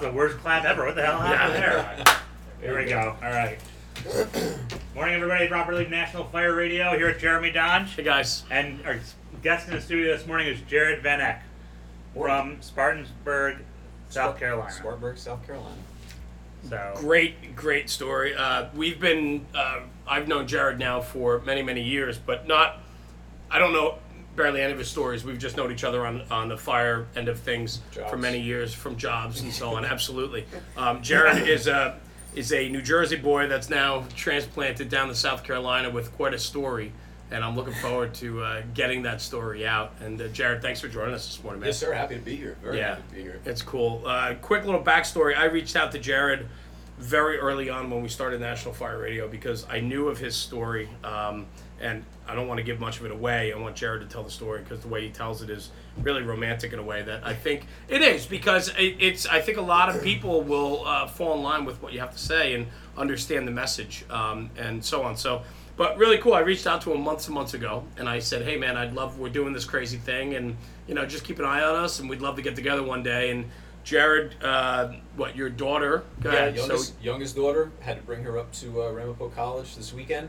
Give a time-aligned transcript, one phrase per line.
[0.00, 0.86] That's the worst clap ever.
[0.86, 2.16] What the hell happened there?
[2.62, 3.16] Here we go.
[3.22, 3.58] All right.
[4.94, 5.46] Morning, everybody.
[5.46, 7.94] Proper League National Fire Radio here at Jeremy Dodge.
[7.96, 8.44] Hey guys.
[8.50, 8.98] And our
[9.42, 11.42] guest in the studio this morning is Jared Van Eck
[12.14, 13.58] from Spartansburg,
[14.08, 14.72] South Carolina.
[14.72, 15.76] Spartanburg, South Carolina.
[16.66, 18.34] So Great, great story.
[18.34, 22.78] Uh, we've been, uh, I've known Jared now for many, many years, but not,
[23.50, 23.98] I don't know
[24.36, 25.24] barely any of his stories.
[25.24, 28.72] We've just known each other on, on the fire end of things for many years,
[28.72, 29.84] from jobs and so on.
[29.96, 30.46] Absolutely.
[30.76, 31.98] Um, Jared is a,
[32.34, 36.38] is a New Jersey boy that's now transplanted down to South Carolina with quite a
[36.38, 36.92] story.
[37.32, 39.92] And I'm looking forward to uh, getting that story out.
[40.00, 41.68] And uh, Jared, thanks for joining us this morning, man.
[41.68, 41.92] Yes, sir.
[41.92, 42.56] Happy to be here.
[42.62, 42.88] Very Yeah.
[42.96, 43.40] happy to be here.
[43.44, 44.02] It's cool.
[44.04, 45.36] Uh, quick little backstory.
[45.36, 46.48] I reached out to Jared
[46.98, 50.88] very early on when we started National Fire Radio because I knew of his story.
[51.04, 51.46] Um,
[51.80, 53.52] and I don't want to give much of it away.
[53.52, 55.70] I want Jared to tell the story because the way he tells it is
[56.02, 59.26] really romantic in a way that I think it is because it, it's.
[59.26, 62.12] I think a lot of people will uh, fall in line with what you have
[62.12, 65.16] to say and understand the message um, and so on.
[65.16, 65.42] So.
[65.76, 66.34] But really cool.
[66.34, 68.92] I reached out to him months and months ago, and I said, "Hey, man, I'd
[68.92, 69.18] love.
[69.18, 70.54] We're doing this crazy thing, and
[70.86, 73.02] you know, just keep an eye on us, and we'd love to get together one
[73.02, 73.46] day." And
[73.82, 76.04] Jared, uh, what your daughter?
[76.22, 77.70] Yeah, youngest, youngest daughter.
[77.80, 80.28] Had to bring her up to uh, Ramapo College this weekend.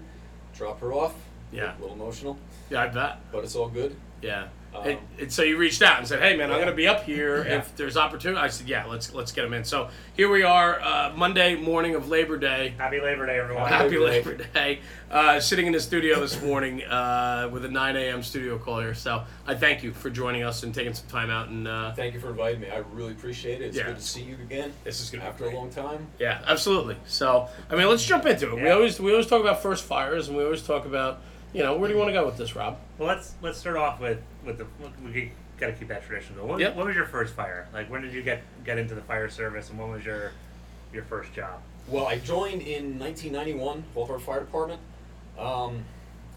[0.56, 1.16] Drop her off.
[1.52, 1.78] Yeah.
[1.78, 2.38] A little emotional,
[2.70, 3.18] yeah, I bet.
[3.32, 3.96] but it's all good.
[4.22, 4.48] Yeah.
[4.74, 6.64] Um, and, and so you reached out and said, "Hey, man, I'm Yeah.
[6.64, 7.58] going to be up here Yeah.
[7.58, 10.80] if there's opportunity." I said, "Yeah, let's let's get him in." So here we are,
[10.80, 12.74] uh, Monday morning of Labor Day.
[12.78, 13.68] happy Labor Day, everyone.
[13.68, 14.80] Happy Happy Labor Labor Day.
[15.10, 18.24] Uh, sitting in the studio this morning uh, with a 9 a.m.
[18.24, 18.94] studio call here.
[18.94, 21.50] So I thank you for joining us and taking some time out.
[21.50, 22.70] And uh, Thank you for inviting me.
[22.70, 23.66] I really appreciate it.
[23.66, 23.88] It's Yeah.
[23.88, 26.08] good to see you again this is going to after a long time.
[26.18, 26.96] Yeah, absolutely.
[27.08, 28.56] So, I mean, let's jump into it.
[28.56, 28.76] We Yeah.
[28.76, 31.20] always we always talk about first fires, and we always talk about,
[31.54, 32.78] you know, where do you want to go with this, Rob?
[32.98, 34.66] Well, let's let's start off with with the
[35.04, 36.48] we got to keep that tradition going.
[36.48, 36.76] What, Yep.
[36.76, 37.68] what was your first fire?
[37.74, 40.32] Like, when did you get get into the fire service, and when was your
[40.94, 41.60] your first job?
[41.88, 44.80] Well, I joined in 1991, Baltimore Fire Department.
[45.38, 45.84] Um,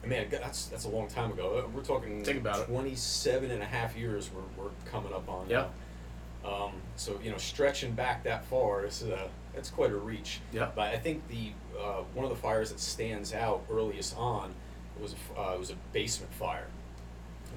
[0.02, 1.70] I mean, that's that's a long time ago.
[1.74, 2.66] We're talking Think about it.
[2.66, 5.70] 27 and a half years we're, we're coming up on Yep.
[6.44, 6.50] now.
[6.50, 10.40] Um, so, you know, stretching back that far, is, uh, that's quite a reach.
[10.52, 10.74] Yep.
[10.76, 14.52] But I think the uh, one of the fires that stands out earliest on
[15.02, 16.66] was a, f- uh, it was a basement fire.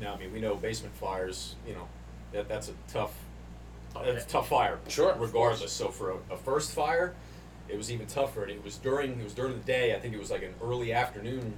[0.01, 1.87] Now, I mean, we know basement fires, you know,
[2.33, 3.13] that, that's a tough,
[3.93, 4.79] that's a tough fire.
[4.87, 5.71] Sure, Regardless.
[5.71, 7.15] So for a, a first fire,
[7.67, 8.43] it was even tougher.
[8.43, 9.95] And it was during it was during the day.
[9.95, 11.53] I think it was like an early afternoon.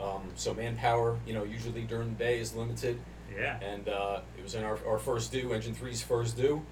[0.00, 2.98] Um, so manpower, you know, usually during the day is limited.
[3.36, 3.58] Yeah.
[3.60, 6.64] And uh, it was in our, our first due, engine three's first due,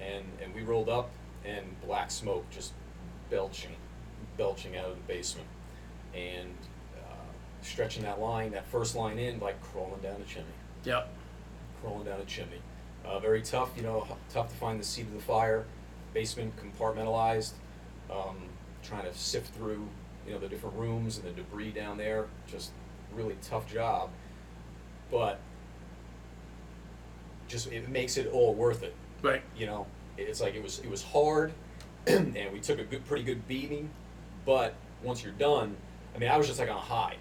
[0.00, 1.10] and and we rolled up,
[1.44, 2.72] and black smoke just
[3.30, 3.76] belching,
[4.36, 5.48] belching out of the basement,
[6.14, 6.54] and
[7.66, 10.48] stretching that line, that first line in, like crawling down a chimney
[10.84, 11.08] Yep.
[11.82, 12.60] crawling down a chimney.
[13.04, 15.64] Uh, very tough, you know, h- tough to find the seat of the fire.
[16.14, 17.52] Basement compartmentalized.
[18.10, 18.36] Um,
[18.82, 19.86] trying to sift through,
[20.26, 22.26] you know, the different rooms and the debris down there.
[22.46, 22.70] Just
[23.14, 24.10] really tough job,
[25.10, 25.38] but
[27.48, 28.94] just it makes it all worth it.
[29.22, 29.42] Right.
[29.56, 29.86] You know,
[30.18, 31.52] it's like it was it was hard,
[32.06, 33.90] and we took a good, pretty good beating,
[34.44, 35.76] but once you're done,
[36.14, 37.16] I mean, I was just like on a high.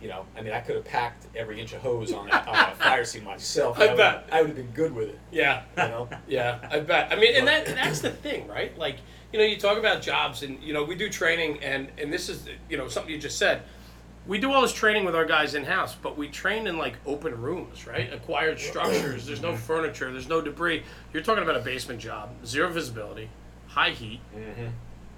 [0.00, 2.54] You know, I mean, I could have packed every inch of hose on that, on
[2.54, 3.78] that fire scene myself.
[3.80, 4.28] I would- bet.
[4.30, 5.18] I would have been good with it.
[5.32, 5.62] Yeah.
[5.76, 6.08] You know.
[6.28, 7.12] Yeah, I bet.
[7.12, 8.76] I mean, and that that's the thing, right?
[8.78, 8.96] Like,
[9.32, 12.28] you know, you talk about jobs, and you know, we do training, and and this
[12.28, 13.62] is, you know, something you just said.
[14.26, 16.96] We do all this training with our guys in house, but we train in like
[17.06, 18.12] open rooms, right?
[18.12, 19.24] Acquired structures.
[19.26, 20.12] There's no furniture.
[20.12, 20.82] There's no debris.
[21.14, 23.30] You're talking about a basement job, zero visibility,
[23.68, 24.66] high heat, Mm-hmm.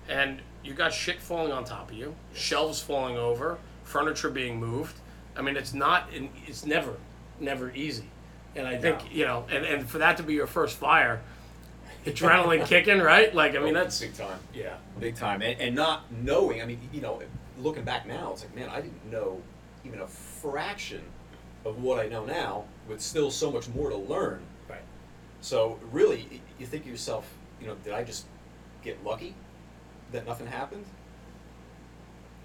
[0.09, 3.59] and you got shit falling on top of you, shelves falling over,
[3.91, 4.97] furniture being moved.
[5.37, 6.09] I mean, it's not,
[6.47, 6.95] it's never,
[7.41, 8.05] never easy.
[8.57, 11.21] And I think, you know, and, and for that to be your first fire,
[12.05, 13.35] adrenaline kicking, right?
[13.35, 14.39] Like, I mean, oh, that's, big time.
[14.55, 16.63] yeah, Big time, and, and not knowing.
[16.63, 17.23] I mean, you know,
[17.59, 19.41] looking back now, it's like, man, I didn't know
[19.85, 21.03] even a fraction
[21.65, 24.43] of what I know now, with still so much more to learn.
[24.69, 24.81] right.
[25.41, 27.31] So really, you think to yourself,
[27.61, 28.27] you know, did I just
[28.83, 29.35] get lucky
[30.13, 30.85] that nothing happened?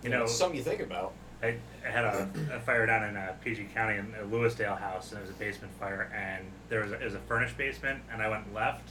[0.03, 1.13] You know, it's something you think about.
[1.45, 5.19] I, had a, a fire down in uh, PG County in a Lewisdale house, and
[5.19, 8.21] it was a basement fire, and there was a, it was a furnished basement, and
[8.21, 8.89] I went left.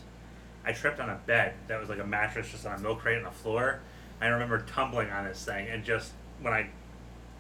[0.65, 3.19] I tripped on a bed that was like a mattress just on a milk crate
[3.19, 3.81] on the floor.
[4.21, 6.69] I remember tumbling on this thing, and just when I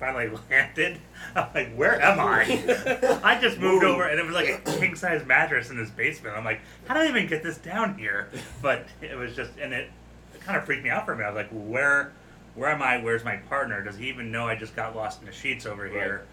[0.00, 0.98] finally landed,
[1.34, 4.94] I'm like, "Where am I?" I just moved over, and it was like a king
[4.96, 6.36] size mattress in this basement.
[6.36, 8.28] I'm like, "How did I even get this down here?"
[8.60, 9.90] But it was just, and it,
[10.34, 11.28] it kind of freaked me out for a minute.
[11.28, 12.12] I was like, "Where?"
[12.54, 12.98] Where am I?
[13.02, 13.82] Where's my partner?
[13.82, 16.24] Does he even know I just got lost in the sheets over here?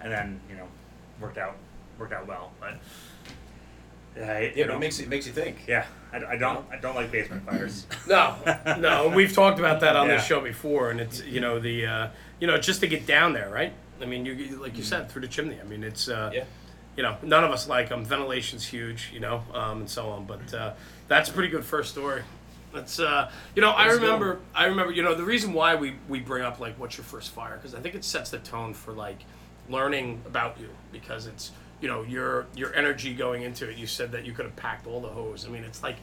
[0.00, 0.66] And then you know,
[1.20, 1.56] worked out
[1.98, 2.52] worked out well.
[2.60, 2.74] But
[4.16, 5.64] Yeah, I, I Yeah, but don't- it makes it makes you think.
[5.66, 6.64] Yeah, I, I don't.
[6.70, 7.86] I don't like basement fires.
[8.08, 8.36] No,
[8.78, 12.08] no, we've talked about that on this show before, and it's you know the uh,
[12.40, 13.72] you know just to get down there, right?
[14.00, 15.58] I mean, you like you said through the chimney.
[15.60, 16.44] I mean, it's uh, Yeah.
[16.96, 18.04] you know none of us like them.
[18.04, 20.24] Ventilation's huge, you know, um, and so on.
[20.24, 20.72] But uh,
[21.08, 22.22] that's a pretty good first story.
[22.72, 23.94] That's uh, you know I go.
[23.94, 27.04] remember I remember you know the reason why we we bring up like what's your
[27.04, 29.18] first fire because I think it sets the tone for like
[29.68, 33.76] learning about you because it's you know your your energy going into it.
[33.76, 35.46] You said that you could have packed all the hose.
[35.46, 35.96] I mean, it's like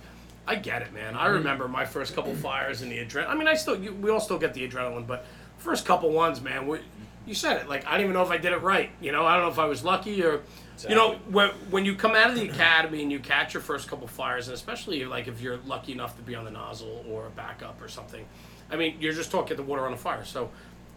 [0.48, 1.16] I get it, man.
[1.16, 3.30] I remember my first couple fires and the adrenaline.
[3.30, 5.26] I mean, I still you, we all still get the adrenaline, but
[5.58, 6.68] first couple ones, man.
[6.68, 6.80] We,
[7.26, 7.70] you said it.
[7.70, 8.90] Like I don't even know if I did it right.
[9.02, 10.42] You know, I don't know if I was lucky or.
[10.90, 13.88] You know, when, when you come out of the academy and you catch your first
[13.88, 17.28] couple fires, and especially like if you're lucky enough to be on the nozzle or
[17.28, 18.26] a backup or something,
[18.72, 20.26] I mean, you're just talking the water on the fire.
[20.26, 20.50] So,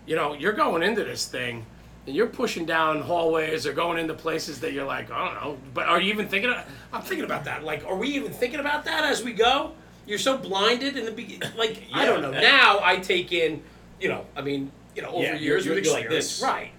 [0.06, 1.64] you know, you're going into this thing
[2.06, 5.58] and you're pushing down hallways or going into places that you're like, I don't know.
[5.74, 6.50] But are you even thinking?
[6.50, 7.64] Of, I'm thinking about that.
[7.64, 9.72] Like, are we even thinking about that as we go?
[10.06, 11.50] You're so blinded in the beginning.
[11.58, 12.30] Like, I don't know.
[12.30, 13.62] Now I take in,
[14.00, 16.40] you know, I mean, you know, over Yeah, years you're- you're like this.
[16.42, 16.70] right?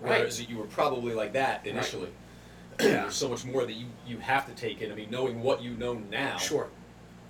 [0.00, 0.20] Right.
[0.20, 2.04] Whereas you were probably like that initially.
[2.06, 2.10] Yeah.
[2.82, 4.90] There's so much more that you, you have to take in.
[4.90, 6.36] I mean, knowing what you know now.
[6.38, 6.68] Sure,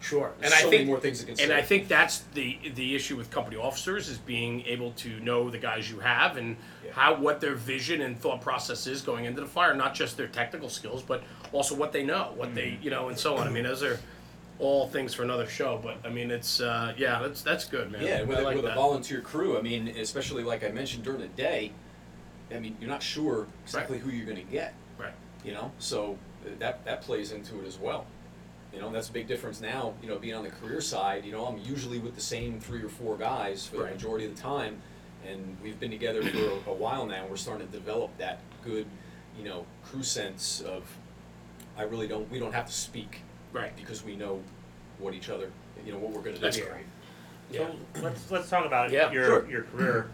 [0.01, 0.33] sure.
[0.41, 1.53] There's and so I many think more things to consider.
[1.53, 5.51] And I think that's the the issue with company officers is being able to know
[5.51, 6.93] the guys you have and Yeah.
[6.93, 10.29] how what their vision and thought process is going into the fire, not just their
[10.29, 11.23] technical skills, but
[11.53, 12.83] also what they know, what they Mm-hmm.
[12.85, 13.47] you know, and so on.
[13.47, 13.99] I mean, those are
[14.59, 18.03] all things for another show, but I mean, it's uh, yeah, that's that's good, man.
[18.03, 21.21] Yeah, with, a, like with a volunteer crew, I mean, especially like I mentioned during
[21.21, 21.73] the day,
[22.55, 25.15] I mean, you're not sure exactly who you're going to get, right.
[25.45, 25.71] You know?
[25.79, 28.07] So uh, that that plays into it as well.
[28.73, 31.25] You know, and that's a big difference now, you know, being on the career side,
[31.25, 33.89] you know, I'm usually with the same three or four guys for Right.
[33.89, 34.81] the majority of the time,
[35.27, 38.39] and we've been together for a, a while now, and we're starting to develop that
[38.65, 38.87] good,
[39.37, 40.85] you know, crew sense of,
[41.77, 43.23] I really don't, we don't have to speak
[43.53, 43.75] Right.
[43.77, 44.41] because we know
[45.01, 45.51] what each other,
[45.85, 46.45] you know, what we're going to do.
[46.45, 46.67] That's here.
[47.51, 47.57] great.
[47.59, 49.51] So let's let's talk about Yeah, your sure.
[49.51, 50.11] your career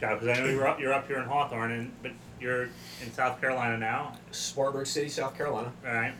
[0.00, 2.64] job because I know you're up, you're up here in Hawthorne, and but you're
[3.02, 5.72] in South Carolina now, Spartanburg City, South Carolina.
[5.86, 6.12] all right?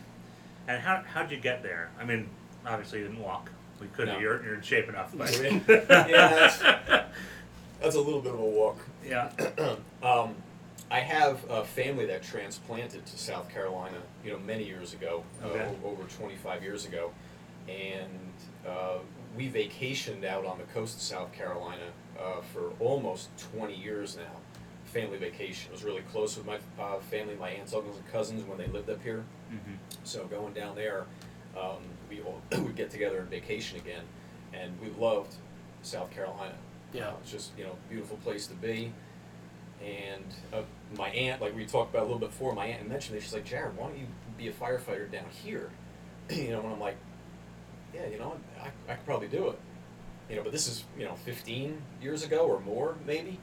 [0.67, 1.89] And how how'd you get there?
[1.99, 2.29] I mean,
[2.65, 3.49] obviously you didn't walk.
[3.79, 4.07] We could.
[4.07, 4.17] No.
[4.19, 6.59] You're you're in shape enough, but yeah, that's,
[7.81, 8.77] that's a little bit of a walk.
[9.05, 9.29] yeah.
[10.03, 10.35] Um,
[10.91, 15.59] I have a family that transplanted to South Carolina, you know, many years ago, Okay.
[15.83, 17.11] uh, over 25 years ago,
[17.67, 18.31] and
[18.65, 18.99] uh,
[19.35, 21.87] we vacationed out on the coast of South Carolina
[22.17, 24.31] uh, for almost 20 years now.
[24.87, 25.69] Family vacation.
[25.69, 28.67] I was really close with my uh, family, my aunts, uncles, and cousins when they
[28.67, 29.23] lived up here.
[29.49, 29.73] hmm
[30.03, 31.05] So going down there,
[31.59, 31.79] um,
[32.09, 34.03] we all would get together and vacation again,
[34.53, 35.35] and we loved
[35.83, 36.55] South Carolina.
[36.93, 37.09] Yeah.
[37.09, 38.91] Uh, it's just you know beautiful place to be.
[39.83, 40.23] And
[40.53, 40.61] uh,
[40.97, 43.25] my aunt, like we talked about a little bit before, my aunt mentioned this.
[43.25, 44.07] She's like, Jared, why don't you
[44.37, 45.69] be a firefighter down here?
[46.29, 46.95] you know, and I'm like,
[47.93, 49.59] yeah, you know, I, I could probably do it.
[50.29, 53.37] You know, but this is you know 15 years ago or more maybe.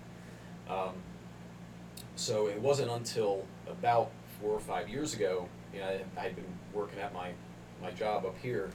[0.69, 0.95] Um,
[2.17, 6.45] so it wasn't until about four or five years ago, you know, I had been
[6.73, 7.31] working at my,
[7.83, 8.71] my job up here,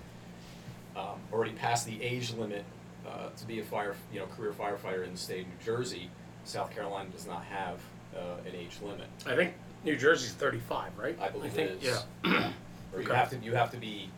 [0.95, 2.63] um, already past the age limit
[3.07, 6.09] uh, to be a fire, you know, career firefighter in the state of New Jersey.
[6.44, 7.80] South Carolina does not have
[8.15, 9.07] uh, an age limit.
[9.25, 11.18] I think New Jersey's 35, right?
[11.21, 12.04] I believe think, it is.
[12.25, 12.52] Yeah.
[12.92, 13.16] Or you Okay.
[13.16, 14.09] have to you have to be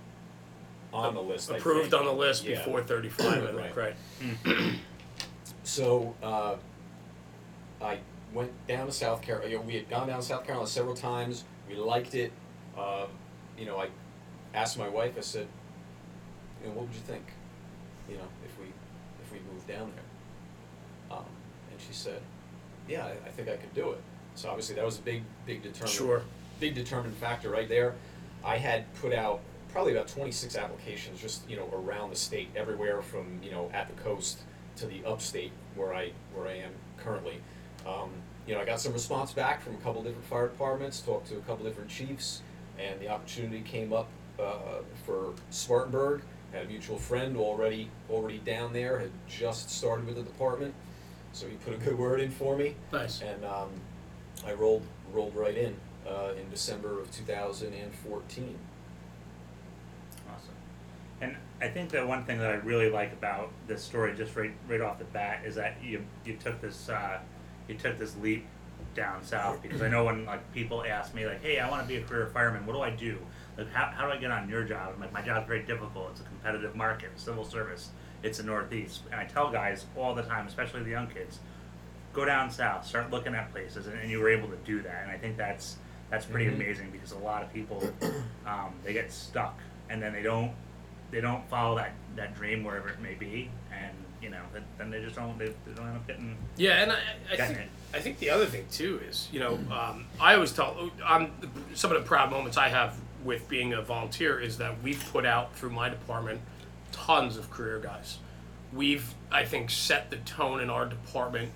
[0.93, 1.51] on the list.
[1.51, 1.99] I Approved think.
[1.99, 2.55] on the list Yeah.
[2.63, 3.75] before 35, I think, Right.
[3.75, 4.75] right?
[5.63, 6.55] So uh,
[7.81, 7.99] I
[8.33, 9.51] went down to South Carolina.
[9.51, 11.43] You know, we had gone down to South Carolina several times.
[11.69, 12.31] We liked it.
[12.77, 13.07] Um,
[13.57, 13.89] you know, I
[14.53, 15.13] asked my wife.
[15.17, 15.47] I said,
[16.61, 17.23] you know, what would you think?
[18.09, 18.65] You know, if we
[19.23, 21.17] if we moved down there.
[21.17, 21.25] Um,
[21.71, 22.21] and she said,
[22.87, 24.01] yeah, I, I think I could do it.
[24.35, 26.21] So obviously that was a big big determinant Sure.
[26.59, 27.95] big determinant factor right there.
[28.43, 33.01] I had put out probably about 26 applications just you know around the state, everywhere
[33.01, 34.39] from you know at the coast
[34.77, 37.41] to the upstate where I where I am currently.
[37.85, 38.09] Um,
[38.47, 41.37] you know, I got some response back from a couple different fire departments, talked to
[41.37, 42.41] a couple different chiefs,
[42.79, 44.07] and the opportunity came up
[44.39, 46.21] uh, for Spartanburg.
[46.51, 50.73] Had a mutual friend already already down there, had just started with the department,
[51.31, 53.21] so he put a good word in for me Nice.
[53.21, 53.69] and um,
[54.45, 54.83] I rolled
[55.13, 55.73] rolled right in
[56.05, 58.57] uh, in December of 2014.
[60.27, 60.49] Awesome.
[61.21, 64.51] And I think that one thing that I really like about this story, just right
[64.67, 67.19] right off the bat, is that you you took this uh,
[67.67, 68.45] you took this leap
[68.95, 71.87] down south because I know when like people ask me like, hey, I want to
[71.87, 72.65] be a career fireman.
[72.65, 73.17] What do I do?
[73.57, 74.93] Like, how, how do I get on your job?
[74.95, 76.09] I'm like, my job's very difficult.
[76.11, 77.89] It's a competitive market, civil service.
[78.23, 81.39] It's the Northeast, and I tell guys all the time, especially the young kids,
[82.13, 85.01] go down south, start looking at places, and, and you were able to do that.
[85.03, 85.77] And I think that's
[86.09, 86.55] That's pretty Mhm.
[86.55, 87.81] amazing because a lot of people
[88.45, 89.57] um, they get stuck
[89.89, 90.51] and then they don't
[91.09, 94.89] they don't follow that, that dream wherever it may be and you know then- then
[94.91, 96.99] they just don't they, they don't end up getting Yeah, and I,
[97.31, 97.67] I think it.
[97.93, 101.31] I think the other thing too is you know um, I always tell on
[101.73, 105.25] some of the proud moments I have with being a volunteer is that we've put
[105.25, 106.41] out through my department
[106.91, 108.17] tons of career guys.
[108.73, 111.51] We've I think set the tone in our department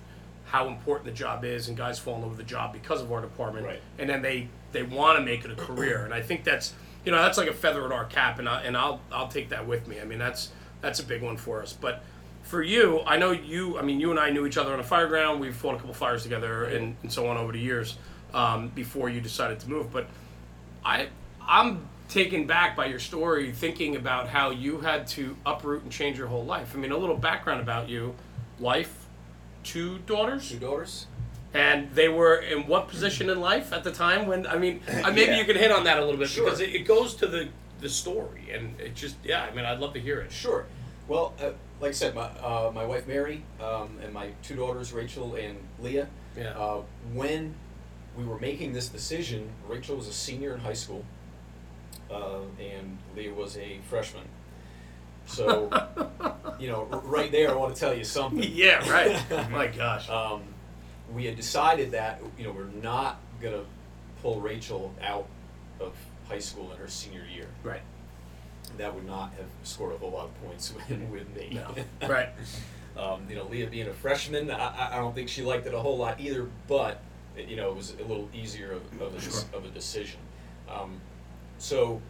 [0.46, 3.10] how important the job is and guys fall in love with the job because of
[3.10, 3.80] our department Right.
[3.98, 6.72] and then they they want to make it a career and I think that's
[7.04, 9.48] you know that's like a feather in our cap and I, and I'll I'll take
[9.50, 10.00] that with me.
[10.00, 10.50] I mean that's
[10.82, 11.72] that's a big one for us.
[11.72, 12.02] But
[12.46, 13.78] for you, I know you.
[13.78, 15.40] I mean, you and I knew each other on a fire ground.
[15.40, 17.96] We've fought a couple fires together and, and so on over the years
[18.32, 19.92] um, before you decided to move.
[19.92, 20.06] But
[20.84, 21.08] I
[21.40, 26.16] I'm taken back by your story, thinking about how you had to uproot and change
[26.18, 26.72] your whole life.
[26.74, 28.14] I mean, a little background about you:
[28.60, 29.06] wife,
[29.64, 31.06] two daughters, Two daughters.
[31.52, 34.28] and they were in what position in life at the time?
[34.28, 35.38] When I mean, uh, maybe Yeah.
[35.38, 36.44] you could hit on that a little bit Sure.
[36.44, 37.48] because it, it goes to the
[37.80, 39.42] the story, and it just yeah.
[39.50, 40.30] I mean, I'd love to hear it.
[40.30, 40.66] Sure.
[41.08, 44.92] Well, uh, like I said, my uh, my wife Mary um, and my two daughters
[44.92, 46.08] Rachel and Leah.
[46.36, 46.50] Yeah.
[46.50, 47.54] Uh, when
[48.16, 51.04] we were making this decision, Rachel was a senior in high school,
[52.10, 54.24] uh, and Leah was a freshman.
[55.26, 55.70] So,
[56.58, 58.42] you know, r- right there, I want to tell you something.
[58.52, 59.50] yeah, right.
[59.50, 60.08] My gosh.
[60.08, 60.42] um,
[61.14, 63.64] we had decided that you know we're not gonna
[64.22, 65.26] pull Rachel out
[65.80, 65.94] of
[66.28, 67.48] high school in her senior year.
[67.62, 67.82] right.
[68.78, 71.50] That would not have scored a whole lot of points with, with me.
[71.52, 71.74] No.
[72.08, 72.28] Right.
[72.96, 75.78] Um, you know, Leah being a freshman, I, I- don't think she liked it a
[75.78, 76.48] whole lot either.
[76.66, 77.00] But
[77.36, 79.42] you know, it was a little easier of, of, a, Sure.
[79.52, 80.20] of a decision.
[80.70, 81.00] Um,
[81.58, 82.00] so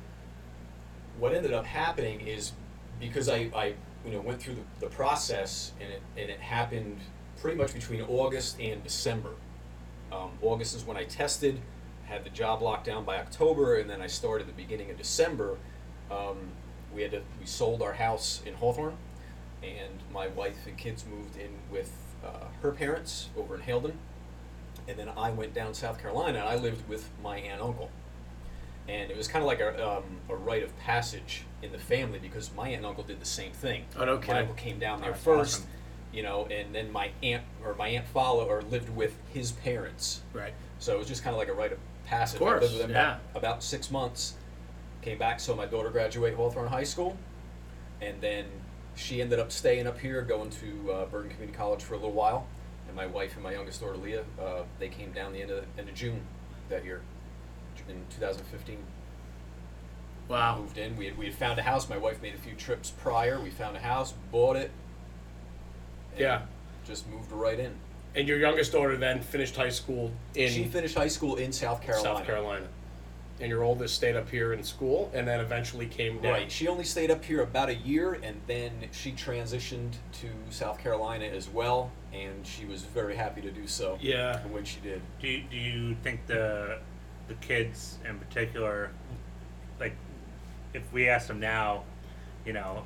[1.19, 2.53] what ended up happening is
[3.01, 6.99] because I, I you know went through the, the process and it and it happened
[7.41, 9.31] pretty much between August and December.
[10.13, 11.61] Um, August is when I tested,
[12.05, 15.59] had the job locked down by October, and then I started the beginning of December.
[16.11, 16.37] Um,
[16.95, 18.97] we had to, we sold our house in Hawthorne,
[19.63, 21.93] and my wife and kids moved in with
[22.25, 23.97] uh, her parents over in Haledon,
[24.89, 27.91] and then I went down South Carolina and I lived with my aunt and uncle.
[28.89, 32.21] And it was kind of like a, um, a rite of passage in the family
[32.21, 33.85] because my aunt and uncle did the same thing.
[33.99, 34.35] Oh, no kidding.
[34.35, 35.71] My uncle came down there That's first, awesome.
[36.13, 40.23] you know, and then my aunt or my aunt followed or lived with his parents.
[40.33, 40.55] Right.
[40.79, 42.37] So it was just kind of like a rite of passage.
[42.37, 43.19] Of course, I lived with them yeah.
[43.33, 44.35] about, about six months.
[45.07, 47.17] Came back, so my daughter graduated Hawthorne High School,
[48.01, 48.45] and then
[48.97, 52.11] she ended up staying up here, going to uh, Bergen Community College for a little
[52.11, 52.49] while.
[52.89, 55.65] And my wife and my youngest daughter Leah, uh, they came down the end of
[55.79, 56.23] end of June
[56.71, 57.03] that year,
[57.89, 58.79] in 2015.
[60.27, 60.59] Wow.
[60.59, 60.97] Moved in.
[60.97, 61.89] We had, we had found a house.
[61.89, 63.41] My wife made a few trips prior.
[63.41, 64.73] We found a house, bought it.
[66.15, 66.43] and Yeah.
[66.85, 67.77] Just moved right in.
[68.17, 71.81] And your youngest daughter then finished high school in she finished high school in South
[71.81, 72.19] Carolina.
[72.19, 72.67] South Carolina.
[73.38, 76.33] And your oldest stayed up here in school and then eventually came down.
[76.33, 76.50] Right.
[76.50, 81.26] She only stayed up here about a year, and then she transitioned to South Carolina
[81.26, 83.99] as well, and she was very happy to do so.
[84.00, 84.38] Yeah.
[84.47, 85.02] When she did.
[85.21, 86.78] Do you, do you think the
[87.28, 88.90] the kids in particular,
[89.81, 89.97] like,
[90.73, 91.83] if we asked them now,
[92.47, 92.85] you know,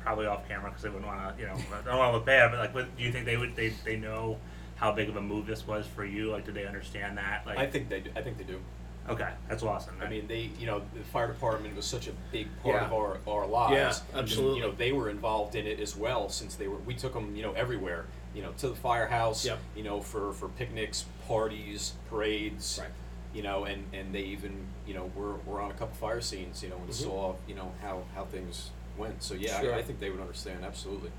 [0.00, 2.26] probably off camera because they wouldn't want to, you know, I don't want to look
[2.26, 4.38] bad, but like, what, do you think they would they, they know
[4.76, 6.30] how big of a move this was for you?
[6.30, 7.46] Like, do they understand that?
[7.46, 8.00] Like, I think they.
[8.00, 8.60] Do, I think they do.
[9.08, 9.94] Okay, that's awesome.
[10.02, 10.50] I mean, they.
[10.58, 12.86] You know, the fire department was such a big part Yeah.
[12.86, 14.02] of our our lives.
[14.12, 14.56] Yeah, absolutely.
[14.60, 16.78] You know, they were involved in it as well since they were.
[16.78, 18.06] We took them, you know, everywhere.
[18.34, 19.44] You know, to the firehouse.
[19.46, 19.58] Yep.
[19.74, 22.78] You know, for for picnics, parties, parades.
[22.82, 22.90] Right.
[23.34, 26.62] You know, and and they even you know were were on a couple fire scenes.
[26.62, 26.94] You know, and Mhm.
[26.94, 29.22] saw you know how how things went.
[29.22, 29.74] So yeah, Sure.
[29.74, 31.10] I, I think they would understand absolutely.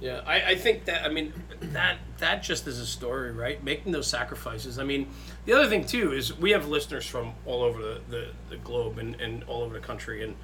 [0.00, 3.62] Yeah, I, I think that I mean that that just is a story, right?
[3.62, 4.78] Making those sacrifices.
[4.78, 5.08] I mean,
[5.44, 8.98] the other thing too is we have listeners from all over the, the, the globe
[8.98, 10.34] and, and all over the country, and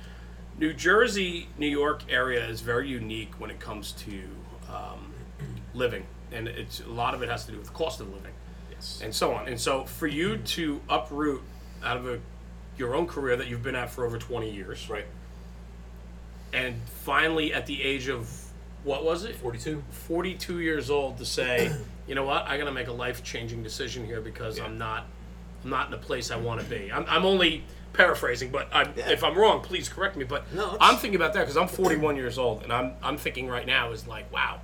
[0.58, 4.22] New Jersey, New York area is very unique when it comes to
[4.72, 5.12] um,
[5.74, 8.32] living, and it's a lot of it has to do with the cost of living
[8.70, 9.00] Yes.
[9.02, 9.48] and so on.
[9.48, 11.42] And so for you to uproot
[11.82, 12.20] out of a
[12.76, 15.06] your own career that you've been at for over twenty years, right.
[16.52, 18.30] and finally at the age of
[18.88, 19.36] what was it?
[19.36, 19.82] Forty two.
[19.90, 21.70] 42 years old to say,
[22.08, 24.64] you know what, I got to make a life changing decision here because Yeah.
[24.64, 25.06] I'm not,
[25.62, 26.90] I'm not in the place I want to be.
[26.92, 29.10] I'm, I'm only paraphrasing, but I, Yeah.
[29.10, 30.24] if I'm wrong, please correct me.
[30.24, 33.46] But No, I'm thinking about that because I'm 41 years old, and I'm, I'm thinking
[33.48, 34.60] right now is like, wow,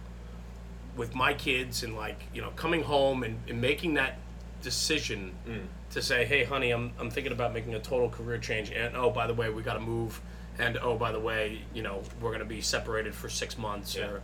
[0.97, 4.19] with my kids and like, you know, coming home and, and making that
[4.63, 5.61] decision Mm.
[5.91, 9.11] to say, hey, honey, I'm, I'm thinking about making a total career change, and oh,
[9.11, 10.21] by the way, we got to move,
[10.59, 14.07] and oh, by the way, you know, we're gonna be separated for six months, Yeah.
[14.07, 14.23] or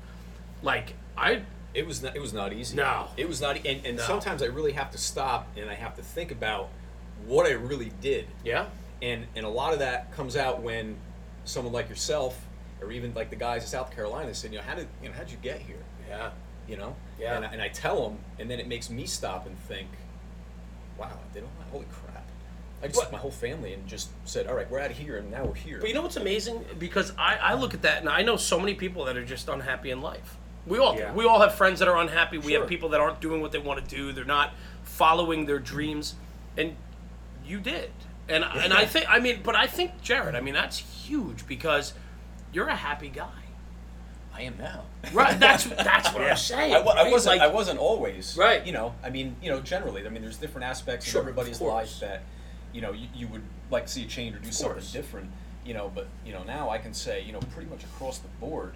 [0.62, 2.16] like I It was not.
[2.16, 2.76] It was not easy.
[2.76, 3.08] No.
[3.16, 3.56] It was not.
[3.64, 4.02] And, and No.
[4.02, 6.68] sometimes I really have to stop and I have to think about
[7.26, 8.26] what I really did.
[8.44, 8.66] Yeah.
[9.02, 10.96] and and a lot of that comes out when
[11.44, 12.44] someone like yourself
[12.82, 15.14] or even like the guys in South Carolina said, you know, how did you know
[15.14, 15.82] how'd you get here?
[16.08, 16.30] Yeah.
[16.68, 17.37] You know, Yeah.
[17.37, 19.88] And, I- and I tell them, and then it makes me stop and think,
[20.99, 21.68] wow, did all that.
[21.70, 22.10] Holy crap!
[22.82, 24.96] I just What- took my whole family and just said, all right, we're out of
[24.96, 25.78] here, and now we're here.
[25.80, 26.64] But you know what's amazing?
[26.78, 29.49] Because I, I look at that and I know so many people that are just
[29.49, 30.37] unhappy in life.
[30.66, 30.96] We all.
[30.96, 31.12] Yeah.
[31.12, 32.38] We all have friends that are unhappy.
[32.38, 32.60] We Sure.
[32.60, 34.12] have people that aren't doing what they want to do.
[34.12, 34.52] They're not
[34.84, 36.14] following their dreams.
[36.56, 36.76] And
[37.44, 37.90] you did.
[38.28, 41.94] And and I think I mean, but I think Jared, I mean that's huge because
[42.52, 43.28] you're a happy guy.
[44.34, 44.84] I am now.
[45.12, 45.38] Right.
[45.40, 46.30] That's that's what Yeah.
[46.30, 46.75] I'm saying.
[46.75, 47.37] I, wa- I wasn't.
[47.38, 48.37] Like, I wasn't always.
[48.38, 48.64] Right.
[48.64, 48.94] You know.
[49.02, 50.06] I mean, you know, generally.
[50.06, 52.22] I mean, there's different aspects Sure, of everybody's of life that,
[52.72, 55.30] you know, you, you would like to see a change or do something different.
[55.64, 58.28] You know, but you know now I can say you know pretty much across the
[58.40, 58.74] board.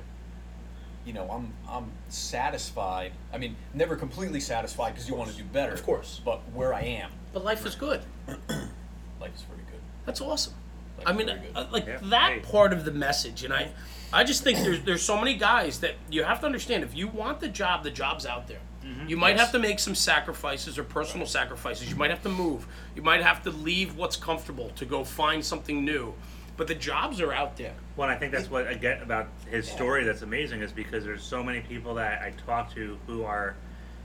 [1.06, 3.12] You know, I'm I'm satisfied.
[3.32, 5.72] I mean, never completely satisfied because you want to do better.
[5.72, 6.20] Of course.
[6.24, 8.02] But where I am, But life is good.
[8.26, 9.80] life is pretty good.
[10.06, 10.54] That's awesome.
[10.98, 11.56] Life I is mean, very good.
[11.56, 11.98] uh, like Yeah.
[12.04, 12.38] that Hey.
[12.40, 13.70] part of the message, and I,
[14.12, 16.84] I just think there's there's so many guys that you have to understand.
[16.84, 18.60] If you want the job, the job's out there.
[18.84, 19.08] Mm-hmm.
[19.08, 19.40] You might Yes.
[19.40, 21.88] have to make some sacrifices or personal sacrifices.
[21.90, 22.66] You might have to move.
[22.94, 26.14] You might have to leave what's comfortable to go find something new.
[26.56, 27.74] But the jobs are out there.
[27.96, 31.04] Well, and I think that's what I get about his story that's amazing is because
[31.04, 33.56] there's so many people that I talk to who are,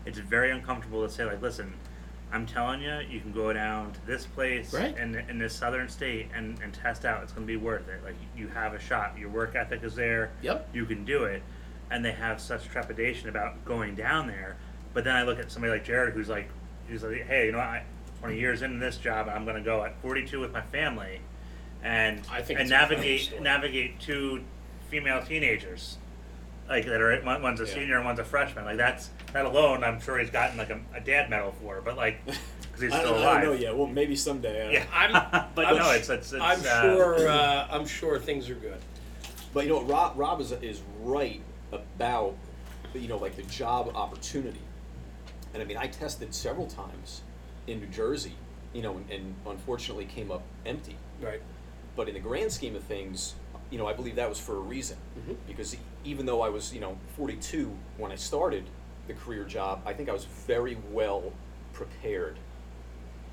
[0.05, 1.73] it's very uncomfortable to say like, listen,
[2.31, 4.97] I'm telling you, you can go down to this place Right.
[4.97, 7.21] in, in this southern state and, and test out.
[7.21, 8.03] It's going to be worth it.
[8.03, 9.15] Like you have a shot.
[9.17, 10.31] Your work ethic is there.
[10.41, 10.69] Yep.
[10.73, 11.43] You can do it.
[11.91, 14.57] And they have such trepidation about going down there.
[14.99, 16.49] But then I look at somebody like Jared who's like,
[16.89, 17.67] he's like, hey, you know, what?
[17.67, 17.83] I
[18.19, 21.21] 20 years into this job, I'm going to go at 42 with my family,
[21.81, 23.41] and I think and it's a great navigate story.
[23.41, 24.43] navigate two
[24.89, 25.97] female teenagers,
[26.67, 27.73] like that are one- one's a Yeah.
[27.75, 28.65] senior and one's a freshman.
[28.65, 31.79] Like that's that alone, I'm sure he's gotten like a, a dad medal for.
[31.79, 33.41] But like, because he's I still don't, I alive.
[33.43, 33.77] don't know yet.
[33.77, 34.67] Well, maybe someday.
[34.67, 37.29] Uh, Yeah, I'm- but I'm no, sh- it's it's, it's I'm uh, sure.
[37.29, 38.79] Uh, I'm sure things are good.
[39.53, 42.35] But you know, Rob, Rob is, is right about
[42.93, 44.59] you know like the job opportunity,
[45.53, 47.21] and I mean I tested several times
[47.67, 48.33] in New Jersey,
[48.73, 50.97] you know, and, and unfortunately came up empty.
[51.21, 51.41] Right.
[51.95, 53.35] But in the grand scheme of things,
[53.69, 55.35] you know, I believe that was for a reason, Mhm.
[55.47, 58.63] because even though I was you know 42 when I started
[59.07, 61.33] the career job, I think I was very well
[61.73, 62.37] prepared.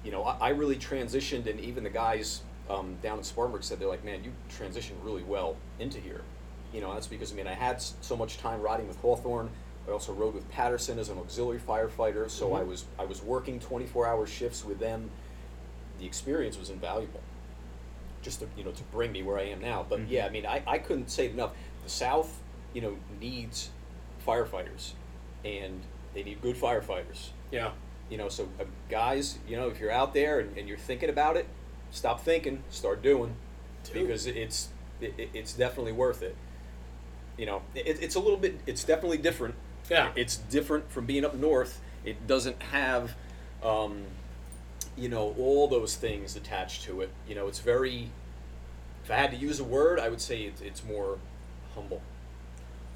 [0.04, 3.78] You know, I, I really transitioned, and even the guys um, down in Spartanburg said
[3.78, 6.22] they're like, "Man, you transitioned really well into here."
[6.72, 9.50] You know, that's because I mean I had so much time riding with Hawthorne.
[9.86, 12.66] I also rode with Paterson as an auxiliary firefighter, so I Mhm.
[12.68, 15.10] was I was working 24-hour shifts with them.
[15.98, 17.20] The experience was invaluable,
[18.22, 19.86] just to you know to bring me where I am now.
[19.88, 20.10] But Mhm.
[20.10, 21.52] yeah, I mean I, I couldn't say it enough.
[21.84, 22.40] The South,
[22.74, 23.70] you know, needs
[24.26, 24.92] firefighters,
[25.44, 25.82] and
[26.14, 27.30] they need good firefighters.
[27.52, 27.72] Yeah.
[28.10, 31.08] You know, so uh, guys, you know, if you're out there and, and you're thinking
[31.10, 31.46] about it,
[31.90, 33.36] stop thinking, start doing,
[33.84, 33.92] Do.
[34.02, 34.68] because it's
[35.00, 36.34] it, it- it's definitely worth it.
[37.36, 39.54] You know, it, it's a little bit, it's definitely different.
[39.90, 40.10] Yeah.
[40.16, 41.80] It's different from being up north.
[42.04, 43.14] It doesn't have,
[43.62, 44.02] um,
[44.96, 47.10] you know, all those things attached to it.
[47.28, 48.10] You know, it's very.
[49.04, 51.18] If I had to use a word, I would say it's, it's more
[51.76, 52.02] humble,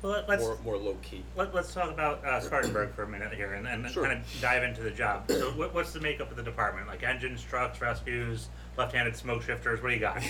[0.03, 1.23] Well, let- let's more more low key.
[1.37, 4.05] let, us talk about uh, Spartanburg for a minute here, and, and Sure.
[4.07, 5.31] kind of dive into the job.
[5.31, 6.89] So, what, what's the makeup of the department?
[6.89, 8.49] Like engines, trucks, rescues,
[8.81, 9.83] left-handed smoke shifters.
[9.83, 10.25] What do you got?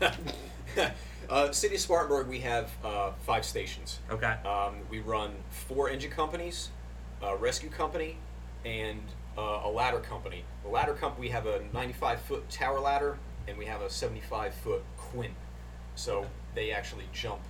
[1.28, 3.98] uh, City of Spartanburg, we have uh, five stations.
[4.10, 4.36] Okay.
[4.46, 6.70] Um, we run four engine companies,
[7.22, 8.16] a rescue company,
[8.64, 9.02] and
[9.36, 10.44] uh, a ladder company.
[10.62, 14.54] The ladder company, we have a 95 foot tower ladder, and we have a 75
[14.54, 15.34] foot quint.
[15.94, 17.40] So they actually jump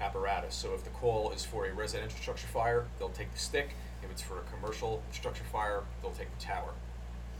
[0.00, 0.54] apparatus.
[0.54, 3.70] So if the call is for a residential structure fire, they'll take the stick.
[4.04, 6.74] If it's for a commercial structure fire, they'll take the tower.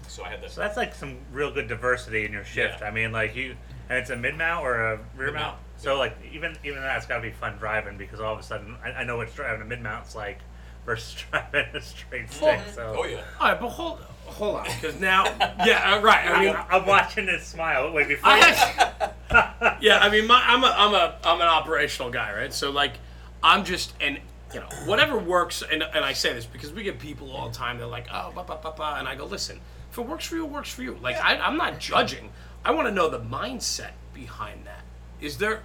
[0.09, 2.81] So I had the So that's like some real good diversity in your shift.
[2.81, 2.89] Yeah.
[2.89, 3.57] I mean, like you,
[3.89, 5.59] and it's a mid mount or a rear Mid-mount, mount.
[5.77, 5.99] So yeah.
[5.99, 8.93] like even even that's got to be fun driving because all of a sudden I,
[8.93, 10.39] I know what driving a mid mount's like
[10.85, 12.61] versus driving a straight stick.
[12.75, 13.23] So oh yeah.
[13.41, 15.25] All right, but hold hold on, because now,
[15.65, 16.27] yeah, uh, right.
[16.27, 17.93] I mean, I'm, I'm watching this smile.
[17.93, 18.31] Wait before.
[18.31, 22.35] I you- have, yeah, I mean, my, I'm a, I'm a, I'm an operational guy,
[22.35, 22.53] right?
[22.53, 22.95] So like,
[23.43, 24.19] I'm just, and
[24.53, 27.55] you know, whatever works, and, and I say this because we get people all the
[27.55, 27.79] time.
[27.79, 29.61] They're like, oh, ba ba ba ba, and I go, listen,
[29.97, 30.99] if it works for you, it works for you.
[31.03, 32.29] Like, I, I'm not judging.
[32.65, 34.83] I want to know the mindset behind that.
[35.21, 35.63] Is there?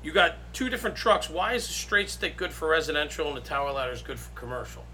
[0.00, 1.28] You got two different trucks.
[1.28, 4.30] Why is the straight stick good for residential and the tower ladder is good for
[4.38, 4.84] commercial?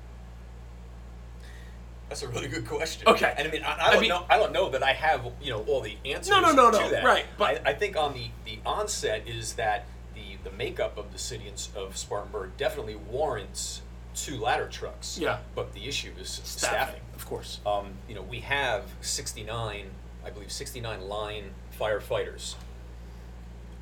[2.09, 3.07] That's a really good question.
[3.09, 3.35] Okay.
[3.37, 4.25] and I mean, I, I I don't mean- know.
[4.31, 6.29] I don't know that I have you know all the answers.
[6.35, 6.41] To that.
[6.43, 7.05] No, no, no, to no, that.
[7.05, 11.13] right, but- I, I think on the the onset is that the the makeup of
[11.13, 13.83] the city of Spartanburg definitely warrants
[14.15, 15.19] two ladder trucks.
[15.19, 15.39] Yeah.
[15.55, 17.01] But the issue is staffing.
[17.15, 17.61] Of course.
[17.67, 19.91] Um, you know, we have 69
[20.27, 22.55] I believe, 69 line firefighters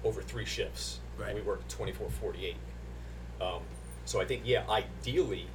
[0.03, 0.99] over three shifts.
[1.17, 1.35] Right.
[1.35, 2.57] We work 24 48.
[3.41, 3.61] Um,
[4.07, 5.47] so I think, yeah, ideally,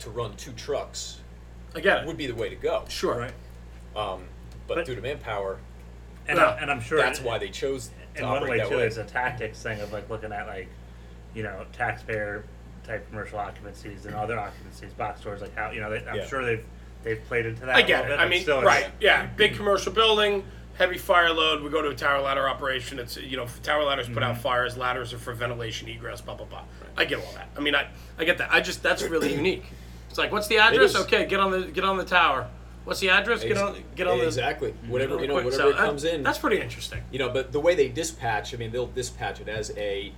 [0.00, 1.20] to run two trucks
[1.76, 2.84] Again, would be the way to go.
[2.88, 3.18] Sure.
[3.18, 3.32] Right.
[3.96, 4.24] Um,
[4.66, 5.58] but, But- due to manpower,
[6.26, 6.46] And, Yeah.
[6.52, 8.68] I'm, and I'm sure that's it- why they chose to in one operate way that
[8.70, 8.86] too, way.
[8.86, 10.68] it's a tactics thing of like looking at like,
[11.34, 12.44] you know, taxpayer
[12.84, 15.90] type commercial occupancies and other occupancies, box stores, like how you know.
[15.90, 16.26] They, I'm Yeah.
[16.26, 16.64] sure they've
[17.02, 17.76] they've played into that.
[17.76, 18.16] I a get little it.
[18.18, 18.90] bit, I mean, still, it's- right?
[19.00, 20.44] Yeah, big commercial building,
[20.74, 21.62] heavy fire load.
[21.62, 22.98] We go to a tower ladder operation.
[22.98, 24.24] It's you know, tower ladders put Mm-hmm.
[24.24, 24.76] out fires.
[24.76, 26.62] Ladders are for ventilation, egress, blah blah blah.
[26.96, 27.48] I get all that.
[27.56, 28.52] I mean, I I get that.
[28.52, 29.64] I just that's really unique.
[30.10, 30.90] It's like, what's the address?
[30.90, 30.96] is.
[30.96, 32.48] Okay, get on the get on the tower.
[32.84, 33.42] What's the address?
[33.42, 35.46] Get on get on the exactly whatever you know quick.
[35.46, 36.22] whatever So, it uh, comes in.
[36.22, 37.02] That's pretty interesting.
[37.10, 40.12] you know, but the way they dispatch, I mean, they'll dispatch it as a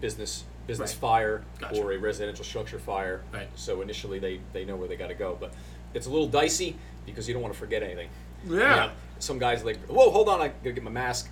[0.00, 1.00] business business Right.
[1.00, 1.80] fire Gotcha.
[1.82, 3.22] or a residential structure fire.
[3.32, 3.48] Right.
[3.56, 5.52] So initially, they they know where they got to go, but
[5.94, 8.08] it's a little dicey because you don't want to forget anything.
[8.46, 8.52] Yeah.
[8.52, 11.28] You know, some guys like, whoa, hold on, I gotta get my mask.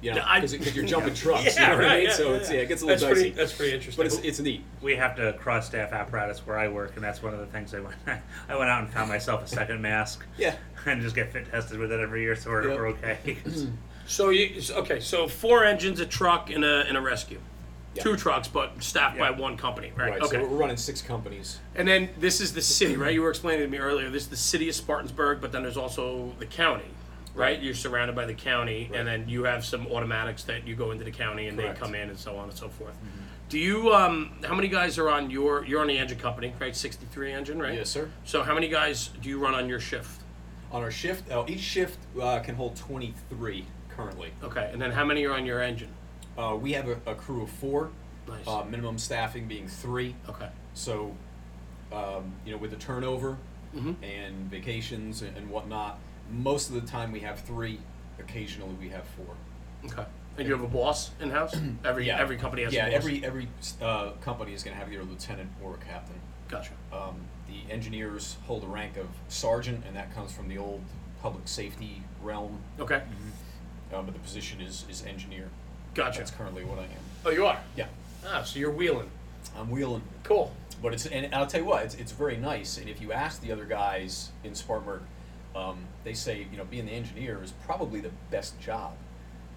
[0.00, 1.56] You know, Yeah, I- because you're jumping trucks.
[1.56, 2.06] Yeah, you know what I right, mean?
[2.08, 2.56] yeah, so yeah, it's yeah.
[2.56, 3.30] yeah, it gets a little That's dicey.
[3.30, 3.36] pretty.
[3.36, 4.04] That's pretty interesting.
[4.04, 4.62] but it's it's neat.
[4.80, 7.74] we have to cross staff apparatus where I work, and that's one of the things
[7.74, 7.96] I went.
[8.48, 10.24] I went out and found myself a second mask.
[10.38, 10.54] Yeah.
[10.86, 12.78] And just get fit tested with it every year, so we're, Yep.
[12.78, 13.36] we're okay.
[14.06, 15.00] So you okay?
[15.00, 17.40] So four engines, a truck, and a and a rescue.
[17.98, 18.04] Yeah.
[18.04, 20.10] Two trucks, but staffed by one company, right?
[20.12, 20.22] Right.
[20.22, 20.36] Okay.
[20.36, 21.58] So we're running six companies.
[21.74, 23.12] And then this is the city, right?
[23.12, 24.08] You were explaining to me earlier.
[24.10, 26.84] This is the city of Spartansburg, but then there's also the county,
[27.34, 27.54] right?
[27.54, 27.62] Right.
[27.62, 29.00] You're surrounded by the county, Right.
[29.00, 31.74] and then you have some automatics that you go into the county and Correct.
[31.74, 32.94] they come in and so on and so forth.
[33.48, 33.92] Do you?
[33.94, 35.64] Um, how many guys are on your?
[35.64, 36.76] You're on the engine company, right?
[36.76, 37.74] 63 engine, right?
[37.74, 38.10] Yes, sir.
[38.24, 40.20] So how many guys do you run on your shift?
[40.70, 44.32] On our shift, uh, each shift uh, can hold 23 currently.
[44.44, 45.88] Okay, and then how many are on your engine?
[46.38, 47.90] Uh, we have a, a crew of four.
[48.28, 48.46] Nice.
[48.46, 50.14] Uh, minimum staffing being three.
[50.28, 50.48] okay.
[50.74, 51.14] So,
[51.92, 53.36] um, you know, with the turnover
[53.74, 53.96] Mhm.
[54.02, 55.98] and vacations and, and whatnot,
[56.30, 57.80] most of the time we have three.
[58.20, 59.34] Occasionally we have four.
[59.86, 60.04] Okay.
[60.36, 61.56] And you have a boss in house?
[61.84, 62.86] Every every company has yeah.
[62.86, 62.96] a boss.
[62.96, 63.48] every every
[63.82, 66.20] uh, company is going to have either a lieutenant or a captain.
[66.48, 66.72] Gotcha.
[66.92, 67.16] Um,
[67.48, 70.82] the engineers hold the rank of sergeant, and that comes from the old
[71.22, 72.60] public safety realm.
[72.78, 73.02] Okay.
[73.92, 75.48] Uh, but the position is is engineer.
[75.98, 76.18] Gotcha.
[76.20, 76.90] That's currently what I am.
[77.26, 77.58] Oh, you are.
[77.76, 77.88] Yeah,
[78.24, 79.10] Ah, so you're wheeling.
[79.58, 80.02] I'm wheeling.
[80.22, 80.52] Cool.
[80.80, 82.78] But it's and I'll tell you what, it's, it's very nice.
[82.78, 85.00] And if you ask the other guys in Spartanburg,
[85.56, 88.92] um, they say you know being the engineer is probably the best job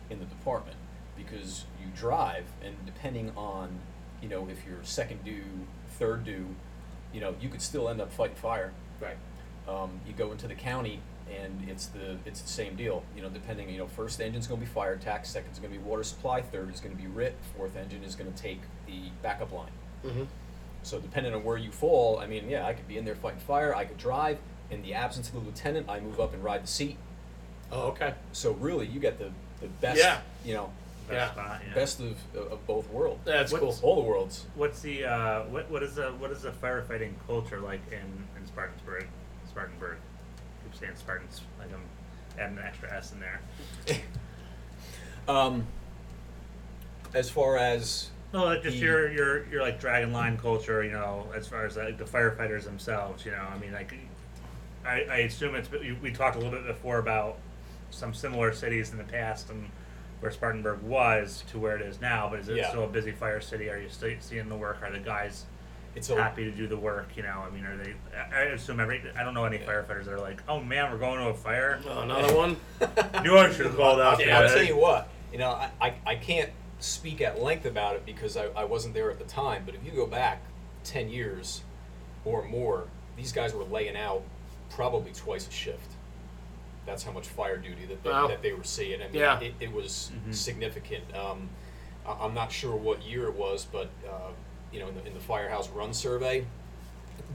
[0.10, 0.78] in the department
[1.16, 3.70] because you drive and depending on
[4.20, 5.44] you know if you're second due,
[6.00, 6.48] third due,
[7.14, 8.74] you know you could still end up fighting fire.
[9.00, 9.18] Right.
[9.68, 11.02] Um, you go into the county
[11.40, 13.04] and it's the it's the same deal.
[13.16, 15.78] You know, depending you know first engine's going to be fire attack, second's going to
[15.80, 18.62] be water supply, third is going to be RIT, fourth engine is going to take
[18.88, 19.72] the backup line.
[20.06, 20.24] Mm-hmm.
[20.84, 23.40] So depending on where you fall, I mean, yeah, I could be in there fighting
[23.40, 23.76] fire.
[23.76, 24.38] I could drive.
[24.72, 26.98] In the absence of the lieutenant, I move up and ride the seat.
[27.72, 28.14] Oh, okay.
[28.32, 30.22] So really, you get the, the best, Yeah.
[30.46, 30.72] you know,
[31.10, 31.44] Best Yeah.
[31.44, 31.74] spot, yeah.
[31.74, 33.20] best of, of both worlds.
[33.26, 33.90] That's What's- cool.
[33.90, 34.46] All the worlds.
[34.56, 37.98] What's the uh, what what is the what is the firefighting culture like in
[38.38, 39.08] in Spartansburg?
[39.50, 39.98] Spartanburg.
[40.82, 43.40] Saying Spartans like I'm adding an extra S in there.
[45.28, 45.66] Um,
[47.14, 50.84] as far as No, like just The- your your your like dragon line culture.
[50.84, 53.26] You know, as far as like the firefighters themselves.
[53.26, 53.94] You know, I mean, like
[54.86, 57.38] I, I assume it's we, we talked a little bit before about
[57.92, 59.70] some similar cities in the past and
[60.22, 62.28] where Spartanburg was to where it is now.
[62.30, 62.70] But is it Yeah.
[62.70, 63.70] still a busy fire city?
[63.70, 64.82] Are you still seeing the work?
[64.82, 65.46] Are the guys
[65.96, 67.10] it's a happy to do the work.
[67.16, 67.94] You know, I mean, are they?
[68.16, 69.02] I I assume every.
[69.18, 71.80] I don't know any firefighters that are like, oh man, we're going to a fire.
[71.88, 72.58] Oh, another one.
[73.24, 74.22] New I should have called out.
[74.26, 76.50] I'll, I'll tell you what, you know, I, I, I can't
[76.80, 79.84] speak at length about it because I, I wasn't there at the time, but if
[79.86, 80.42] you go back
[80.84, 81.62] 10 years
[82.26, 84.24] or more, these guys were laying out
[84.72, 85.92] probably twice a shift.
[86.88, 88.28] That's how much fire duty that they, Wow.
[88.28, 89.00] that they were seeing.
[89.02, 89.40] I mean, Yeah.
[89.40, 90.34] it, it was Mhm.
[90.34, 91.04] significant.
[91.16, 91.50] Um,
[92.08, 94.32] I, I'm not sure what year it was, but, uh,
[94.72, 96.46] you know, in the, in the firehouse run survey,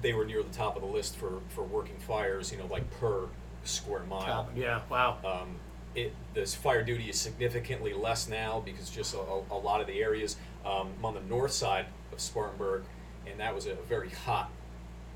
[0.02, 2.88] they were near the top of the list for, for working fires, you know, like
[2.98, 3.26] per
[3.64, 4.48] square mile.
[4.54, 4.80] Yeah.
[4.90, 5.18] Wow.
[5.24, 5.56] Um,
[5.94, 9.86] it, this fire duty is significantly less now because just a, a, a lot of
[9.86, 12.82] the areas um, I'm on the north side of Spartanburg,
[13.26, 14.50] and that was a very hot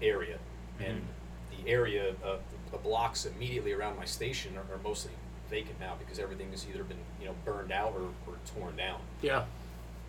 [0.01, 0.39] area,
[0.79, 1.03] and
[1.51, 2.37] the area, uh,
[2.71, 5.11] the blocks immediately around my station are, are mostly
[5.51, 9.01] vacant now because everything has either been you know burned out or, or torn down.
[9.23, 9.45] Yeah.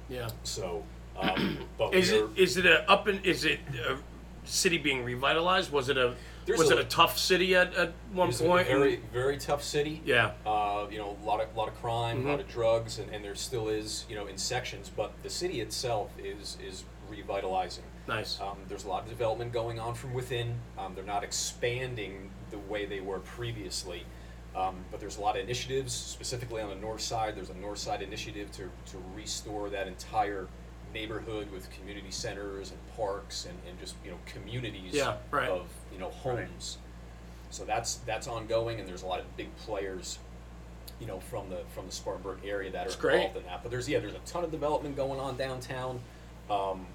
[0.09, 0.29] Yeah.
[0.43, 0.83] So,
[1.19, 3.97] um, but Is it we're- is it a up and is it a
[4.45, 5.71] city being revitalized?
[5.71, 8.67] Was it a There's was a- it a tough city at, at one it's point?
[8.67, 10.01] a very very tough city.
[10.05, 10.31] yeah.
[10.45, 13.23] uh, you know, a lot of lot of crime, a lot of drugs, and, and
[13.23, 14.89] there still is, you know, in sections.
[14.95, 17.83] But the city itself is is revitalizing.
[18.07, 18.39] Nice.
[18.41, 20.55] Um, there's a lot of development going on from within.
[20.77, 24.03] Um, they're not expanding the way they were previously.
[24.55, 27.35] Um, but there's a lot of initiatives, specifically on the north side.
[27.37, 30.47] There's a north side initiative to, to restore that entire
[30.93, 35.49] neighborhood with community centers and parks and, and just you know communities Yeah, right.
[35.49, 36.77] of you know homes.
[37.49, 40.19] So that's that's ongoing, and there's a lot of big players,
[41.01, 43.15] you know, from the from the Spartanburg area that are great.
[43.15, 43.61] involved in that.
[43.61, 45.99] But there's yeah, there's a ton of development going on downtown,
[46.49, 46.85] um,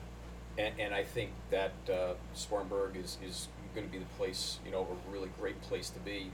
[0.57, 4.73] and, and I think that uh, Spartanburg is is going to be the place, you
[4.73, 6.31] know, a really great place to be,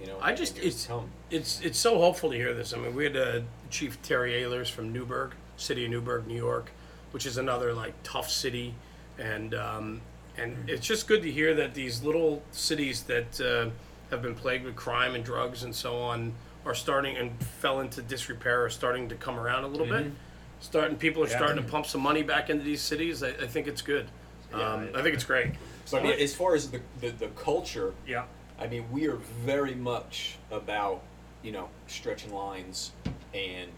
[0.00, 0.16] you know.
[0.22, 1.10] I in just years it's to come.
[1.30, 2.72] it's it's so hopeful to hear this.
[2.72, 6.70] I mean, we had uh, Chief Terry Ahlers from Newburgh, city of Newburgh, New York,
[7.16, 8.74] which is another like tough city,
[9.18, 10.02] and um,
[10.36, 13.70] and it's just good to hear that these little cities that uh,
[14.10, 16.30] have been plagued with crime and drugs and so on
[16.66, 20.12] are starting and fell into disrepair are starting to come around a little bit.
[20.60, 21.38] Starting people are Yeah.
[21.38, 23.22] starting to pump some money back into these cities.
[23.22, 24.08] I, I think it's good.
[24.50, 25.52] Yeah, Um, I- I think it's great.
[25.90, 28.24] But as far as the, the, the culture, Yeah.
[28.60, 31.00] I mean, we are very much about,
[31.42, 32.92] you know, stretching lines
[33.32, 33.70] and,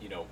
[0.00, 0.26] you know,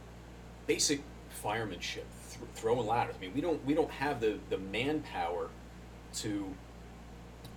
[0.69, 1.01] basic
[1.43, 2.05] firemanship,
[2.39, 3.15] th- throwing ladders.
[3.17, 5.51] I mean, we don't we don't have the the manpower
[6.15, 6.47] to,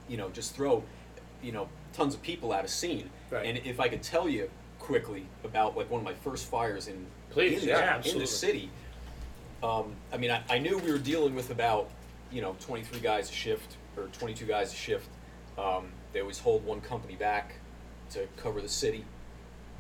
[0.08, 0.84] you know, just throw,
[1.42, 3.10] you know, tons of people at a scene.
[3.30, 3.46] Right.
[3.46, 7.06] And if I could tell you quickly about like one of my first fires in
[7.30, 8.70] Please, in, yeah, the, in the city,
[9.62, 11.90] um, I mean, I, I knew we were dealing with about,
[12.32, 15.10] you know, 23 guys a shift or 22 guys a shift.
[15.58, 17.56] Um, they always hold one company back
[18.12, 19.06] to cover the city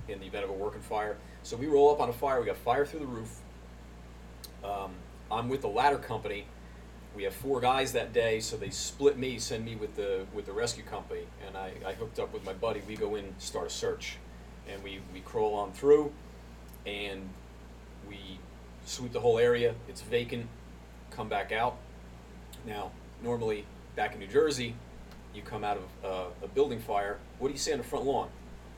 [0.07, 1.17] in the event of a working fire.
[1.43, 2.39] So we roll up on a fire.
[2.39, 3.39] We got fire through the roof.
[4.63, 4.91] Um,
[5.31, 6.45] I'm with the ladder company.
[7.15, 10.45] We have four guys that day, so they split me, send me with the with
[10.45, 12.81] the rescue company, and I, I hooked up with my buddy.
[12.87, 14.17] We go in, start a search,
[14.67, 16.11] and we, we crawl on through,
[16.85, 17.27] and
[18.07, 18.39] we
[18.85, 19.73] sweep the whole area.
[19.87, 20.47] It's vacant.
[21.11, 21.77] Come back out.
[22.65, 22.91] Now,
[23.23, 24.75] normally back in New Jersey,
[25.33, 27.17] you come out of uh, a building fire.
[27.39, 28.29] What do you see on the front lawn?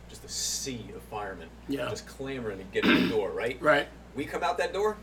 [0.09, 1.89] Just a sea of firemen, Yeah.
[1.89, 3.29] just clamoring to get in the door.
[3.31, 3.61] Right?
[3.61, 3.87] Right.
[4.15, 4.97] We come out that door,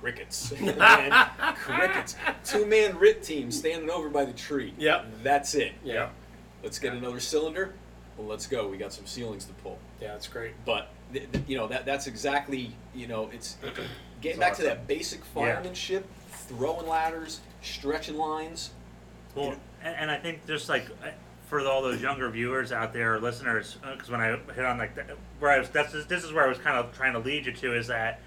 [0.00, 0.52] crickets.
[0.60, 2.16] Man, crickets.
[2.44, 4.74] Two man RIT team standing over by the tree.
[4.78, 5.06] Yep.
[5.22, 5.72] That's it.
[5.84, 6.10] Yeah.
[6.62, 7.74] Let's get another cylinder.
[8.16, 8.68] Well, let's go.
[8.68, 9.78] We got some ceilings to pull.
[10.00, 10.52] Yeah, that's great.
[10.66, 13.56] But th- th- you know that that's exactly you know it's
[14.20, 16.02] getting It's back to that basic firemanship,
[16.48, 18.70] throwing ladders, stretching lines.
[19.34, 21.14] Well, and, and I think just like I-
[21.46, 24.78] for all those younger viewers out there, or listeners, uh, because when I hit on
[24.78, 25.02] like the,
[25.40, 27.52] where I was, that's this is where I was kind of trying to lead you
[27.52, 28.20] to is that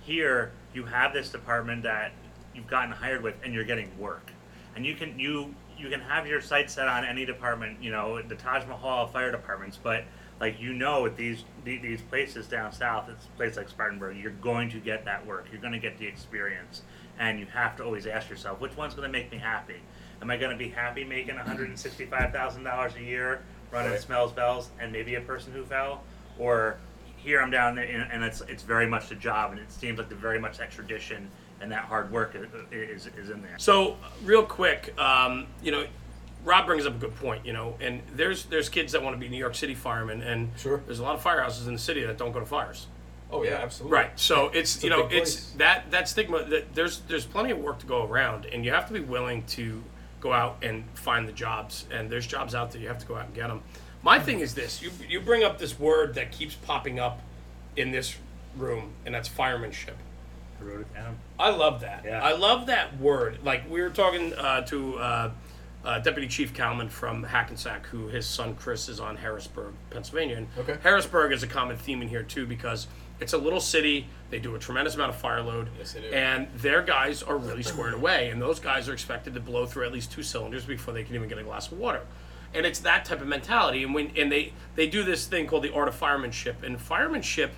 [0.00, 2.12] here you have this department that
[2.54, 4.30] you've gotten hired with, and you're getting work,
[4.74, 8.20] and you can you you can have your sights set on any department, you know,
[8.20, 10.04] the Taj Mahal fire departments, but
[10.40, 14.32] like you know, with these these places down south, it's a place like Spartanburg, you're
[14.32, 16.82] going to get that work, you're going to get the experience,
[17.18, 19.80] and you have to always ask yourself, which one's going to make me happy?
[20.22, 24.00] Am I going to be happy making $165,000 a year running Right.
[24.00, 26.02] smells bells and maybe a person who fell,
[26.38, 26.76] or
[27.22, 29.98] here I'm down there and, and it's it's very much the job, and it seems
[29.98, 31.30] like the very much that tradition
[31.60, 33.56] and that hard work i- is is in there.
[33.58, 35.84] So, real quick, um, you know,
[36.44, 37.44] Rob brings up a good point.
[37.44, 40.50] You know, and there's there's kids that want to be New York City firemen, and
[40.56, 40.80] Sure.
[40.86, 42.86] there's a lot of firehouses in the city that don't go to fires.
[43.32, 43.96] Oh yeah, absolutely.
[43.96, 44.10] Right.
[44.18, 45.54] So it's, It's you know it's place.
[45.58, 48.86] that that stigma that there's there's plenty of work to go around, and you have
[48.88, 49.82] to be willing to
[50.20, 51.86] go out and find the jobs.
[51.92, 53.62] And there's jobs out there you have to go out and get them.
[54.02, 57.20] My thing is this: you you bring up this word that keeps popping up
[57.76, 58.16] in this
[58.56, 59.94] room, and that's firemanship.
[60.60, 61.16] I wrote it down.
[61.38, 62.04] I love that.
[62.04, 62.22] Yeah.
[62.22, 63.38] I love that word.
[63.44, 65.30] Like we were talking uh, to uh,
[65.84, 70.36] uh, Deputy Chief Kalman from Hackensack, who his son Chris is on Harrisburg, Pennsylvania.
[70.36, 70.76] And Okay.
[70.82, 72.86] Harrisburg is a common theme in here too because
[73.20, 74.06] it's a little city.
[74.30, 76.08] They do a tremendous amount of fire load, Yes, they do.
[76.08, 78.28] and their guys are really squared away.
[78.30, 81.14] And those guys are expected to blow through at least two cylinders before they can
[81.14, 82.02] even get a glass of water.
[82.52, 83.84] And it's that type of mentality.
[83.84, 86.62] And when and they they do this thing called the art of firemanship.
[86.62, 87.50] And firemanship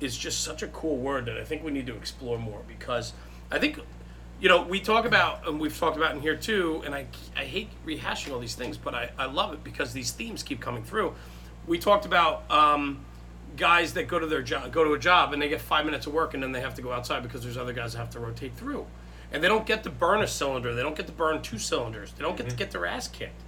[0.00, 3.12] is just such a cool word that I think we need to explore more because
[3.50, 3.78] I think,
[4.40, 7.44] you know, we talk about, and we've talked about in here too, and I, I
[7.44, 10.82] hate rehashing all these things, but I, I love it because these themes keep coming
[10.82, 11.14] through.
[11.66, 13.04] We talked about um,
[13.56, 16.06] guys that go to their job, go to a job, and they get five minutes
[16.06, 18.10] of work, and then they have to go outside because there's other guys that have
[18.10, 18.86] to rotate through,
[19.32, 22.12] and they don't get to burn a cylinder, they don't get to burn two cylinders,
[22.12, 23.42] they don't get to get their ass kicked.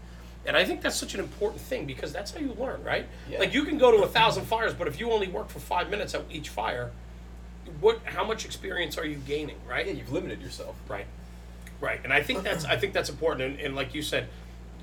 [0.45, 3.07] And I think that's such an important thing because that's how you learn, right?
[3.29, 3.39] Yeah.
[3.39, 5.89] Like you can go to a thousand fires, but if you only work for five
[5.89, 6.91] minutes at each fire,
[7.81, 8.01] what?
[8.05, 9.87] How much experience are you gaining, right?
[9.87, 10.75] Yeah, you've limited yourself.
[10.89, 11.07] Right,
[11.81, 12.01] right.
[12.03, 13.53] And I think that's I think that's important.
[13.53, 14.29] And, and like you said,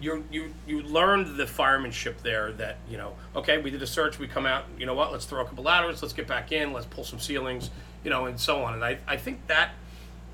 [0.02, 2.54] you you you learned the firemanship there.
[2.54, 4.17] That you know, okay, we did a search.
[4.17, 4.63] We come out.
[4.78, 5.12] You know what?
[5.12, 6.02] Let's throw a couple ladders.
[6.02, 6.72] Let's get back in.
[6.72, 7.69] Let's pull some ceilings.
[8.04, 8.74] You know, and so on.
[8.76, 9.72] And I I think that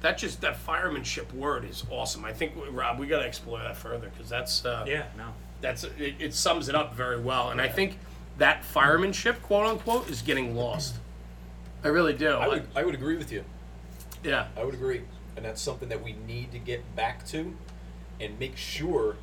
[0.06, 2.24] that just that firemanship word is awesome.
[2.26, 5.34] I think Rob, we got to explore that further because that's uh, Yeah, no.
[5.62, 7.50] that's it, it sums it up very well.
[7.50, 7.98] And I think
[8.38, 10.98] that firemanship, quote unquote, is getting lost.
[11.84, 12.30] I really do.
[12.30, 13.44] I would I would agree with you.
[14.24, 14.48] yeah.
[14.56, 15.02] I would agree,
[15.36, 17.56] and that's something that we need to get back to,
[18.22, 19.16] and make sure.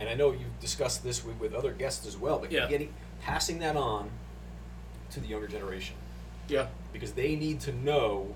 [0.00, 2.66] And I know you've discussed this with, with other guests as well, but Yeah.
[2.66, 4.08] getting passing that on
[5.10, 5.96] to the younger generation
[6.48, 6.68] Yeah.
[6.94, 8.34] because they need to know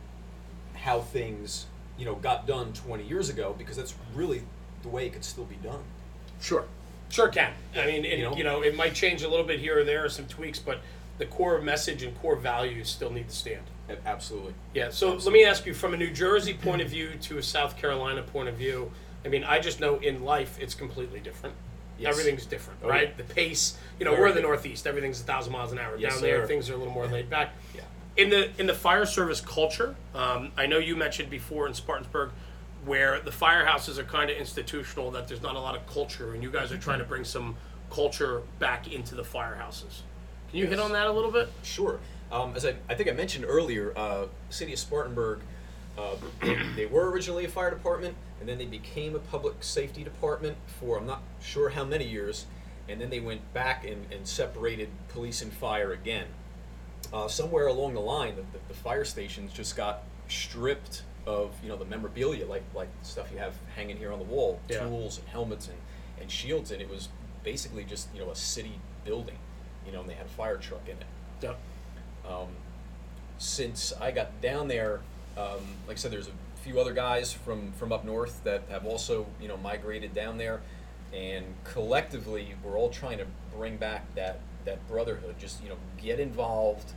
[0.75, 1.65] how things
[1.99, 4.43] you know got done 20 years ago because that's really
[4.83, 5.83] the way it could still be done.
[6.41, 6.65] Sure.
[7.11, 7.53] Sure can.
[7.77, 8.37] I mean, it, You know?
[8.37, 10.81] you know, it might change a little bit here or there, some tweaks, but
[11.19, 13.63] the core message and core values still need to stand.
[14.05, 14.55] Absolutely.
[14.73, 14.91] Yeah.
[14.91, 17.77] So let me ask you, from a New Jersey point of view to a South
[17.77, 18.91] Carolina point of view.
[19.25, 21.55] I mean, I just know in life it's completely different.
[21.99, 22.11] Yes.
[22.11, 23.09] Everything's different, Oh, right?
[23.17, 23.25] yeah.
[23.25, 23.79] The pace.
[23.99, 24.41] You know, Very we're the.
[24.43, 24.87] Northeast.
[24.87, 25.97] Everything's a thousand miles an hour.
[25.97, 26.47] Yes, Down there, sir.
[26.49, 27.53] things are a little more laid back.
[27.75, 27.83] Yeah.
[28.17, 32.31] In the in the fire service culture, um, I know you mentioned before in Spartansburg,
[32.85, 36.43] where the firehouses are kind of institutional, that there's not a lot of culture, and
[36.43, 37.57] you guys are trying to bring some
[37.91, 40.03] culture back into the firehouses.
[40.51, 41.51] Can you hit on that a little bit?
[41.65, 41.99] Sure.
[42.31, 45.41] Um, as I, I think I mentioned earlier, uh, City of Spartanburg,
[45.99, 46.15] uh,
[46.77, 50.99] they were originally a fire department, and then they became a public safety department for
[50.99, 52.47] I'm not sure how many years,
[52.89, 56.27] and then they went back and, and separated police and fire again.
[57.15, 61.69] Uh, somewhere along the line, the, the, the fire stations just got stripped of you
[61.69, 64.81] know the memorabilia, like like stuff you have hanging here on the wall, Yeah.
[64.81, 65.77] tools and helmets and,
[66.21, 67.09] and shields, and it was
[67.45, 69.39] basically just you know a city building,
[69.87, 71.07] you know, and they had a fire truck in it
[71.41, 71.55] Yeah.
[72.29, 72.49] um,
[73.39, 75.01] since I got down there,
[75.37, 78.87] um, like I said, there's a few other guys from, from up north that have
[78.87, 80.63] also, you know, migrated down there,
[81.13, 85.37] and collectively, we're all trying to bring back that that brotherhood.
[85.39, 86.93] Just you know, get involved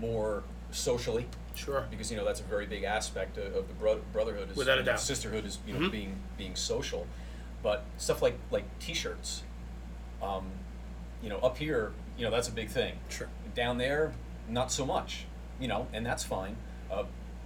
[0.00, 1.86] more socially, Sure.
[1.90, 4.50] because you know that's a very big aspect of, of the bro- brotherhood.
[4.50, 5.00] Is, Without a doubt.
[5.00, 5.92] sisterhood is you know Mhm.
[5.92, 7.06] being being social,
[7.62, 9.42] but stuff like like T-shirts.
[10.22, 10.46] Um,
[11.22, 13.28] you know, up here, you know that's a big thing Sure.
[13.54, 14.12] down there
[14.48, 15.24] not so much
[15.60, 16.56] you know and that's fine
[16.90, 17.04] uh,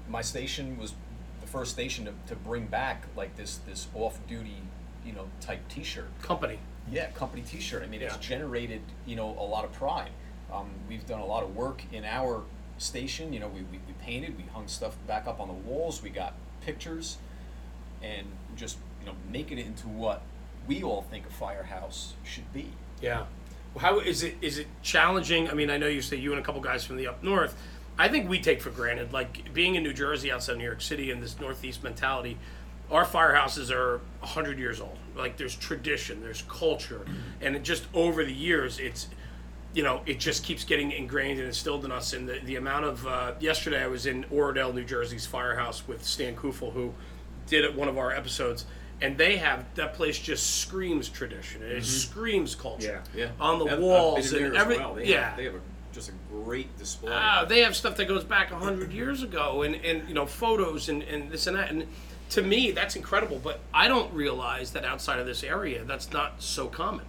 [0.09, 0.95] my station was
[1.41, 4.63] the first station to, to bring back like this this off-duty
[5.05, 6.59] you know type t-shirt Company.
[6.91, 10.11] yeah company t-shirt i mean it's generated you know a lot of pride
[10.53, 12.43] um, we've done a lot of work in our
[12.79, 16.03] station you know we, we, we painted we hung stuff back up on the walls
[16.03, 16.35] we got
[16.65, 17.19] pictures
[18.03, 20.23] and just you know making it into what
[20.67, 23.25] we all think a firehouse should be Yeah.
[23.75, 24.37] Well, How is it?
[24.41, 25.49] Is it challenging?
[25.49, 27.57] I mean, I know you say you and a couple guys from the up north.
[27.99, 31.11] I think we take for granted, like being in New Jersey, outside New York City,
[31.11, 32.39] and this Northeast mentality.
[32.91, 34.99] Our firehouses are hundred years old.
[35.17, 37.07] Like there's tradition, there's culture,
[37.41, 39.09] and it just over the years, it's
[39.75, 42.13] you know, it just keeps getting ingrained and instilled in us.
[42.13, 46.05] And the, the amount of uh, yesterday, I was in Oradell, New Jersey's firehouse with
[46.05, 46.93] Stan Kufel, who
[47.47, 48.67] did it, one of our episodes,
[49.01, 51.63] and they have that place just screams tradition.
[51.63, 53.03] It screams culture.
[53.15, 53.31] Yeah, yeah.
[53.41, 55.01] on the been walls in and there as every well.
[55.01, 55.29] Yeah.
[55.29, 55.61] have, they have a,
[55.93, 57.13] just a great display.
[57.13, 60.27] Ah, they have stuff that goes back a hundred years ago, and, and you know
[60.27, 61.71] photos and, and this and that.
[61.71, 61.87] And
[62.31, 63.41] to me, that's incredible.
[63.43, 67.07] But I don't realize that outside of this area, that's not so common.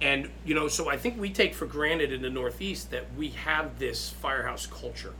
[0.00, 3.30] And you know, so I think we take for granted in the Northeast that we
[3.30, 5.14] have this firehouse culture,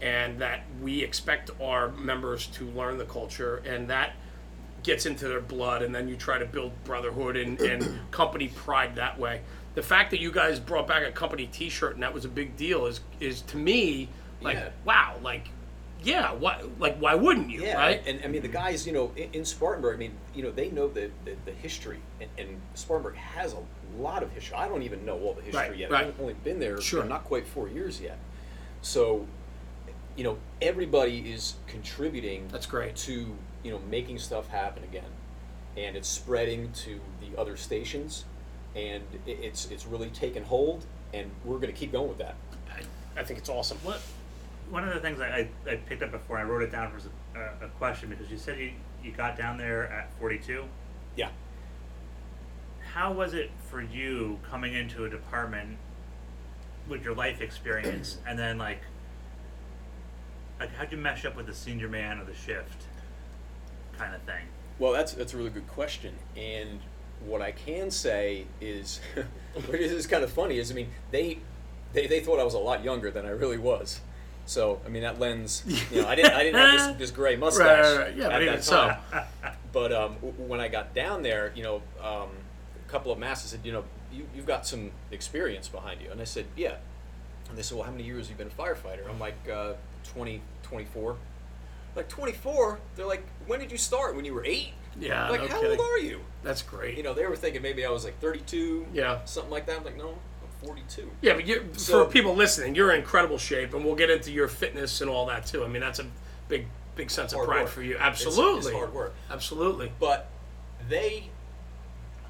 [0.00, 4.12] and that we expect our members to learn the culture, and that
[4.84, 8.94] gets into their blood, and then you try to build brotherhood and, and company pride
[8.96, 9.40] that way.
[9.74, 12.56] The fact that you guys brought back a company T-shirt and that was a big
[12.56, 14.08] deal is is to me
[14.40, 14.68] like Yeah.
[14.84, 15.48] wow, like
[16.04, 18.02] yeah, why like why wouldn't you, Yeah, right?
[18.06, 20.70] and I mean the guys, you know, in, in Spartanburg, I mean, you know, they
[20.70, 23.62] know the the, the history, and, and Spartanburg has a
[24.00, 24.56] lot of history.
[24.56, 25.90] I don't even know all the history Right, yet.
[25.90, 26.06] right.
[26.06, 27.04] I've only been there, Sure.
[27.04, 28.18] not quite four years yet.
[28.82, 29.26] So,
[30.16, 32.48] you know, everybody is contributing.
[32.52, 32.96] That's great.
[32.96, 35.10] To you know, making stuff happen again,
[35.76, 38.24] and it's spreading to the other stations,
[38.76, 42.34] and it's it's really taken hold, and we're going to keep going with that.
[42.70, 43.78] I, I think it's awesome.
[43.82, 44.00] What?
[44.70, 47.06] One of the things I, I, I picked up before, I wrote it down was
[47.34, 48.72] a, a question because you said you,
[49.02, 50.64] you got down there at 42.
[51.16, 51.28] Yeah.
[52.94, 55.78] How was it for you coming into a department
[56.88, 58.82] with your life experience and then like,
[60.60, 62.84] like how'd you mesh up with the senior man or the shift
[63.98, 64.44] kind of thing?
[64.78, 66.78] Well, that's that's a really good question, and
[67.26, 69.00] what I can say is,
[69.66, 71.38] which is kind of funny, is I mean they,
[71.94, 74.00] they they thought I was a lot younger than I really was,
[74.46, 77.34] so I mean that lens, you know, I didn't I didn't have this, this gray
[77.34, 78.16] mustache Right, right, right.
[78.16, 78.76] Yeah, at that so.
[78.76, 79.24] time.
[79.72, 82.28] But um, w- when I got down there, you know, um,
[82.94, 83.82] couple of masters said, you know,
[84.12, 86.76] you, you've got some experience behind you, and I said, yeah.
[87.48, 89.08] And they said, well, how many years have you been a firefighter?
[89.10, 89.72] I'm like, uh,
[90.12, 91.16] 20, 24.
[91.96, 92.78] like 24.
[92.94, 94.14] They're like, when did you start?
[94.14, 94.74] When you were eight?
[94.98, 95.80] Yeah, like, no how kidding.
[95.80, 96.20] old are you?
[96.44, 96.96] That's great.
[96.96, 98.86] You know, they were thinking maybe I was like 32.
[98.94, 99.24] Yeah.
[99.24, 99.78] Something like that.
[99.78, 101.10] I'm like, no, I'm 42.
[101.20, 104.30] Yeah, but you So- for people listening, you're in incredible shape, and we'll get into
[104.30, 105.64] your fitness and all that too.
[105.64, 106.06] I mean, that's a
[106.48, 107.68] big, big sense of pride work.
[107.70, 107.96] for you.
[107.96, 109.14] It's- it's Absolutely, hard work.
[109.30, 109.90] Absolutely.
[109.98, 110.28] But
[110.88, 111.30] they,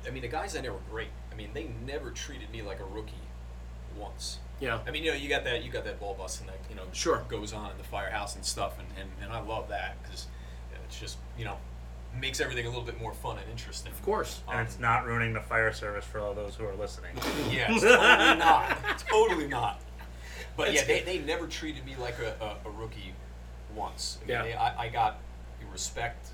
[0.06, 1.08] I mean, the guys in there were great.
[1.32, 3.12] I mean, they never treated me like a rookie
[3.98, 4.38] once.
[4.60, 4.80] Yeah.
[4.86, 6.82] I mean, you know, you got that, you got that ball busting that, you know,
[6.92, 7.24] Sure.
[7.28, 10.26] goes on in the firehouse and stuff, and, and, and I love that because
[10.86, 11.56] it's just, you know,
[12.20, 13.90] makes everything a little bit more fun and interesting.
[13.92, 14.40] Of course.
[14.48, 17.10] And it's not ruining the fire service for all those who are listening.
[17.50, 18.98] Yeah, it's totally not.
[19.10, 19.80] Totally not.
[20.56, 23.12] But That's yeah, they, they never treated me like a, a, a rookie
[23.74, 24.18] once.
[24.22, 24.42] I mean, Yeah.
[24.44, 25.18] they, I, I got
[25.72, 26.28] respect,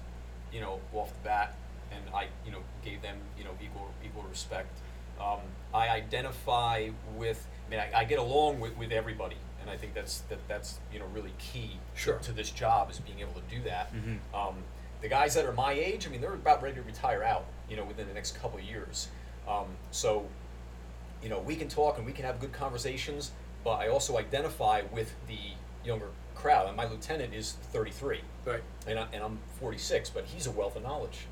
[0.53, 1.55] you know, off the bat,
[1.93, 4.79] and I, you know, gave them, you know, equal equal respect.
[5.21, 5.41] Um,
[5.75, 7.47] I identify with.
[7.67, 10.79] I mean, I, I get along with, with everybody, and I think that's that that's
[10.93, 12.19] you know really key Sure.
[12.19, 13.93] to this job is being able to do that.
[13.95, 14.19] Mhm.
[14.35, 14.55] Um,
[15.03, 17.77] the guys that are my age, I mean, they're about ready to retire out, you
[17.77, 19.09] know, within the next couple of years.
[19.49, 20.27] Um, so
[21.23, 23.33] you know, we can talk and we can have good conversations,
[23.63, 25.37] but I also identify with the
[25.85, 26.67] younger crowd.
[26.67, 28.63] And my lieutenant is 33, Right.
[28.87, 31.27] and, I, and I'm 46, but he's a wealth of knowledge.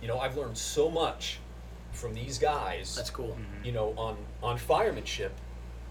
[0.00, 0.08] Right.
[0.08, 1.38] You know, I've learned so much
[1.92, 3.36] from these guys, That's cool.
[3.38, 3.64] Mm-hmm.
[3.64, 5.30] you know, on, on firemanship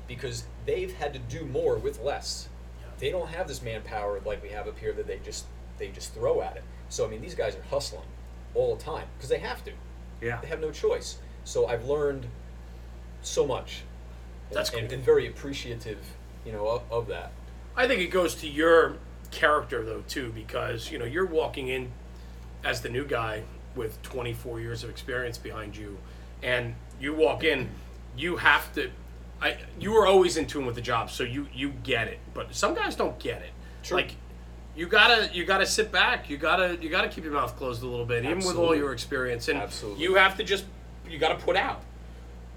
[0.08, 2.50] because they've had to do more with less.
[2.80, 2.88] Yeah.
[2.98, 5.46] They don't have this manpower like we have up here that they just
[5.78, 6.64] they just throw at it.
[6.90, 8.08] So I mean, these guys are hustling
[8.56, 9.72] all the time because they have to.
[10.22, 10.40] Yeah.
[10.42, 11.20] They have no choice.
[11.44, 12.26] So I've learned
[13.22, 13.84] so much.
[14.50, 14.96] And, That's and, cool.
[14.96, 16.00] and very appreciative,
[16.46, 17.32] you know, of, of that.
[17.76, 18.98] I think it goes to your
[19.32, 21.92] character though too, because you know you're walking in
[22.64, 23.44] as the new guy
[23.76, 25.98] with 24 years of experience behind you,
[26.44, 27.70] and you walk in,
[28.18, 28.90] you have to.
[29.42, 32.20] I you were always in tune with the job, so you you get it.
[32.34, 33.52] But some guys don't get it.
[33.82, 33.98] Sure.
[33.98, 34.16] Like
[34.76, 36.30] you gotta you gotta sit back.
[36.30, 38.94] You gotta you gotta keep your mouth closed a little bit, even with all your
[38.94, 39.48] experience.
[39.48, 40.04] And Absolutely.
[40.04, 40.66] you have to just
[41.10, 41.82] you gotta put out.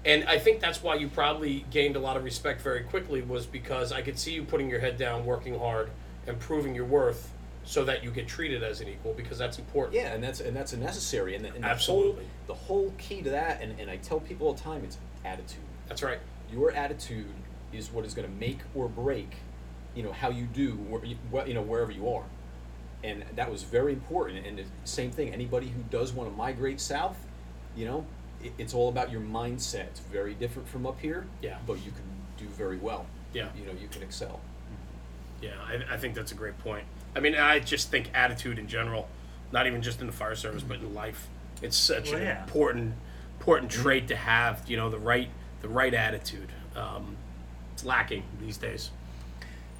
[0.05, 3.45] And I think that's why you probably gained a lot of respect very quickly was
[3.45, 5.89] because I could see you putting your head down, working hard,
[6.27, 7.31] and proving your worth,
[7.65, 9.95] so that you get treated as an equal because that's important.
[9.95, 11.35] Yeah, and that's and that's a necessary.
[11.35, 12.23] And, the, and the Absolutely.
[12.23, 14.97] whole the whole key to that, and, and I tell people all the time, it's
[15.23, 15.61] attitude.
[15.87, 16.19] That's right.
[16.51, 17.33] Your attitude
[17.71, 19.35] is what is going to make or break,
[19.95, 22.23] you know, how you do, where you, you know, wherever you are.
[23.03, 24.45] And that was very important.
[24.45, 27.17] And the same thing, anybody who does want to migrate south,
[27.75, 28.05] you know,
[28.41, 29.87] it, it's all about your mindset.
[29.87, 31.25] It's very different from up here.
[31.41, 31.57] Yeah.
[31.65, 32.03] But you can
[32.37, 33.05] do very well.
[33.33, 33.49] Yeah.
[33.57, 34.39] You know, you can excel.
[35.41, 36.85] Yeah, I, I think that's a great point.
[37.15, 39.07] I mean, I just think attitude in general,
[39.51, 41.27] not even just in the fire service, but in life,
[41.61, 42.43] it's such Well, an yeah.
[42.43, 42.93] important
[43.39, 44.63] important trait to have.
[44.67, 45.29] You know, the right
[45.61, 46.49] the right attitude.
[46.75, 47.15] Um,
[47.73, 48.89] it's lacking these days.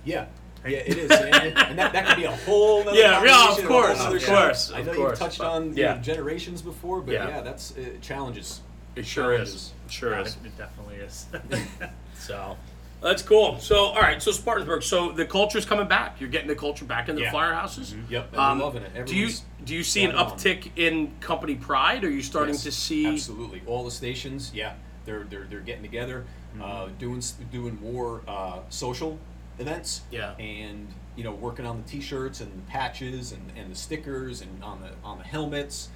[0.05, 0.25] Yeah.
[0.65, 2.85] Yeah, it is, and, and- and that, that could be a whole.
[2.85, 4.27] Nother Yeah, yeah, of course, whole nother of show.
[4.35, 5.95] course, I know course, you've touched but- on you yeah.
[5.95, 7.27] know, generations before, but Yeah.
[7.27, 8.61] yeah, that's uh, challenges.
[8.95, 9.73] It sure is.
[9.87, 10.37] It sure Yeah, is.
[10.37, 11.25] It, it definitely is.
[12.15, 12.55] So
[13.03, 13.59] that's cool.
[13.59, 14.83] So all right, so Spartansburg.
[14.83, 16.19] So the culture's coming back.
[16.19, 17.31] You're getting the culture back in the Yeah.
[17.33, 17.93] firehouses.
[18.09, 19.05] Yep, and Um, we're loving it.
[19.05, 20.31] do you Everyone's do you see an on.
[20.31, 22.03] uptick in company pride?
[22.03, 23.05] Are you starting Yes, to see?
[23.05, 24.51] absolutely all the stations.
[24.53, 24.73] Yeah,
[25.05, 26.25] they're they're, they're getting together,
[26.61, 29.19] uh, doing s- doing more uh, social
[29.59, 30.01] events.
[30.11, 30.33] Yeah.
[30.39, 34.63] and you know working on the T-shirts and the patches and, and the stickers and
[34.63, 35.89] on the on the helmets.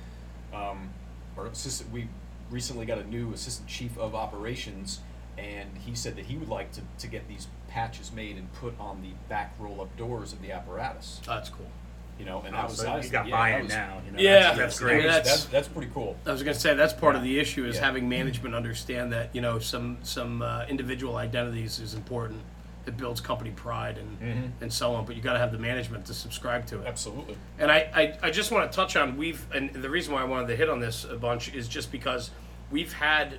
[0.54, 0.90] Um,
[1.38, 2.08] our assistant, we
[2.52, 5.00] recently got a new assistant chief of operations,
[5.38, 8.74] and he said that he would like to, to get these patches made and put
[8.80, 11.22] on the back roll up doors of the apparatus.
[11.26, 11.68] That's cool.
[12.20, 13.74] You know, and Oh, that was so I you was- got yeah, that buy-in was-
[13.74, 14.02] now.
[14.06, 14.32] You know, Yeah.
[14.40, 15.04] that's, that's Yes, great.
[15.06, 16.16] Yeah, that's, that's- that's pretty cool.
[16.26, 17.86] I was going to say that's part of the issue is Yeah.
[17.86, 22.42] having management understand that you know some some uh, individual identities is important.
[22.88, 24.52] It builds company pride and Mhm.
[24.62, 25.06] and so on.
[25.06, 26.88] But you got to have the management to subscribe to it.
[26.88, 27.38] Absolutely.
[27.60, 30.26] And I, I, I just want to touch on we've and the reason why I
[30.26, 32.32] wanted to hit on this a bunch is just because
[32.72, 33.38] we've had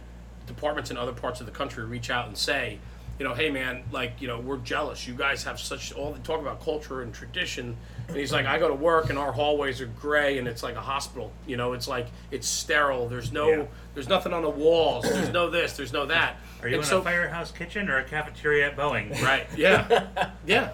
[0.49, 2.79] departments in other parts of the country reach out and say,
[3.19, 5.07] you know, hey man, like you know we're jealous.
[5.09, 7.77] You guys have such all the talk about culture and tradition.
[8.07, 10.77] And he's like, I go to work and our hallways are gray and it's like
[10.77, 11.33] a hospital.
[11.47, 13.09] You know, it's like it's sterile.
[13.09, 13.65] There's no Yeah.
[13.95, 15.05] there's nothing on the walls.
[15.05, 15.77] There's no this.
[15.77, 16.37] There's no that.
[16.63, 19.21] Are you and in so, a firehouse kitchen or a cafeteria at Boeing?
[19.23, 19.47] Right.
[19.57, 20.07] Yeah.
[20.47, 20.71] Yeah.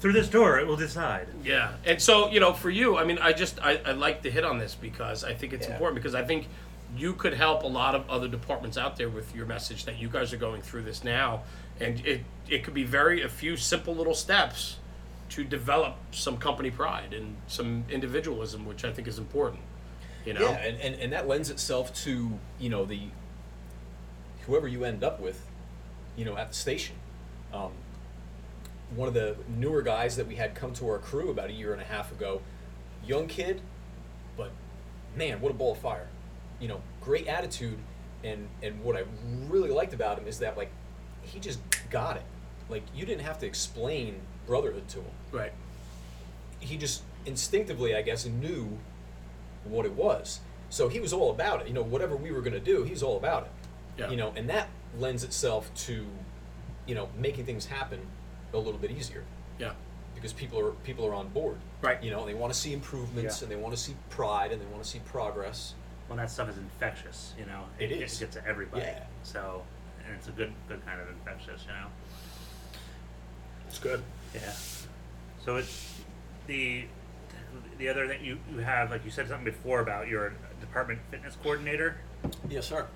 [0.00, 1.28] Through this door, it will decide.
[1.44, 4.30] Yeah, and so you know, for you, I mean, I just I, I like to
[4.32, 5.74] hit on this because I think it's Yeah.
[5.74, 6.48] important because I think
[6.96, 10.08] you could help a lot of other departments out there with your message that you
[10.08, 11.42] guys are going through this now,
[11.80, 14.76] and it it could be very a few simple little steps
[15.30, 19.62] to develop some company pride and some individualism, which I think is important.
[20.26, 23.00] You know, Yeah, and, and, and that lends itself to, you know, the
[24.46, 25.44] whoever you end up with,
[26.16, 26.96] you know, at the station.
[27.52, 27.72] Um,
[28.94, 31.72] one of the newer guys that we had come to our crew about a year
[31.72, 32.42] and a half ago.
[33.04, 33.62] Young kid,
[34.36, 34.50] but
[35.16, 36.08] man, what a ball of fire!
[36.62, 37.78] You know, great attitude,
[38.22, 39.02] and and what I
[39.48, 40.70] really liked about him is that like
[41.22, 41.58] he just
[41.90, 42.22] got it.
[42.68, 45.10] Like you didn't have to explain brotherhood to him.
[45.32, 45.52] Right.
[46.60, 48.78] He just instinctively, I guess, knew
[49.64, 50.38] what it was.
[50.70, 51.66] So he was all about it.
[51.68, 53.50] You know, whatever we were going to do, he was all about it.
[53.98, 54.10] Yeah.
[54.10, 56.06] You know, and that lends itself to,
[56.86, 57.98] you know, making things happen
[58.54, 59.24] a little bit easier
[59.58, 59.72] Yeah.
[60.14, 61.56] because people are people are on board.
[61.82, 62.02] Right.
[62.02, 63.44] You know, they want to see improvements Yeah.
[63.46, 65.74] and they want to see pride and they want to see progress.
[66.12, 67.62] Well, that stuff is infectious, you know.
[67.78, 68.18] It It is.
[68.18, 68.82] gets to everybody.
[68.82, 69.02] Yeah.
[69.22, 69.62] So,
[70.04, 71.86] and it's a good, good kind of infectious, you know.
[73.66, 74.02] It's good.
[74.34, 74.52] Yeah.
[75.42, 76.00] So it's
[76.46, 76.84] the
[77.78, 81.34] the other thing you you have, like you said something before about your department fitness
[81.42, 81.96] coordinator,
[82.50, 82.86] Yes, sir.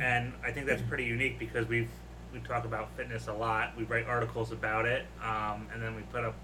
[0.00, 1.90] and I think that's pretty unique because we've
[2.32, 3.76] we talk about fitness a lot.
[3.76, 6.34] We write articles about it, um, and then we put up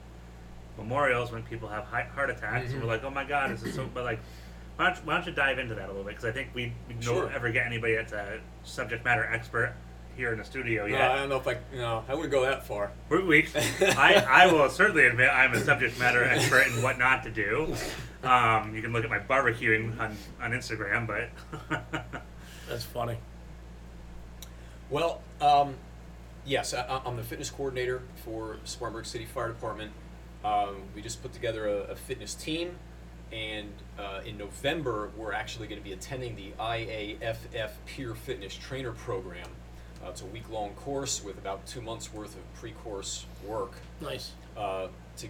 [0.76, 2.80] memorials when people have heart attacks, and Mhm.
[2.82, 3.86] we're like, oh my god, this is so.
[3.94, 4.20] But like,
[4.78, 6.10] why don't you, why don't you dive into that a little bit?
[6.10, 7.30] Because I think we, we don't Sure.
[7.34, 9.74] ever get anybody that's a subject matter expert
[10.16, 11.10] here in the studio No, yet.
[11.10, 12.92] I don't know if I, you know, I wouldn't go that far.
[13.08, 13.48] We, we,
[13.80, 17.74] I, I will certainly admit I'm a subject matter expert in what not to do.
[18.22, 21.28] Um, you can look at my barbecuing on, on Instagram, but
[22.68, 23.16] That's funny.
[24.90, 25.74] Well, um,
[26.46, 29.90] yes, I, I'm the fitness coordinator for Spartanburg City Fire Department.
[30.44, 32.76] Um, we just put together a, a fitness team,
[33.32, 33.68] and
[33.98, 39.48] uh, in November we're actually going to be attending the IAFF Peer Fitness Trainer Program.
[40.04, 44.32] Uh, it's a week-long course with about two months worth of pre-course work Nice.
[44.56, 45.26] uh, to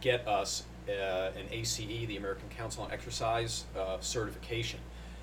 [0.00, 4.78] get us uh, an ACE, the American Council on Exercise uh, certification.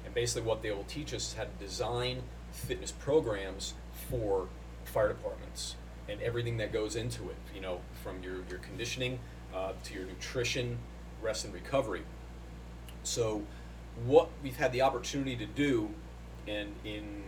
[0.05, 3.75] And basically, what they will teach us is how to design fitness programs
[4.09, 4.47] for
[4.85, 5.75] fire departments
[6.09, 7.35] and everything that goes into it.
[7.53, 9.19] You know, from your your conditioning
[9.53, 10.77] uh, to your nutrition,
[11.21, 12.03] rest and recovery.
[13.03, 13.43] So,
[14.05, 15.89] what we've had the opportunity to do,
[16.47, 17.23] and in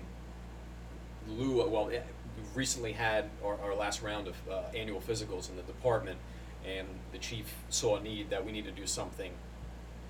[1.28, 2.00] lieu of, well, eh,
[2.38, 6.18] we've recently had our, our last round of uh, annual physicals in the department,
[6.66, 9.32] and the chief saw a need that we need to do something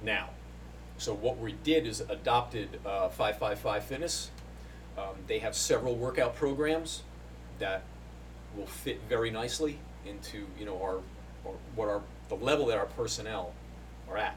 [0.04, 0.30] now.
[0.98, 4.30] So what we did is adopted uh, 555 Fitness.
[4.98, 7.02] Um, they have several workout programs
[7.60, 7.84] that
[8.56, 10.98] will fit very nicely into you know our,
[11.46, 13.54] our what our the level that our personnel
[14.10, 14.36] are at.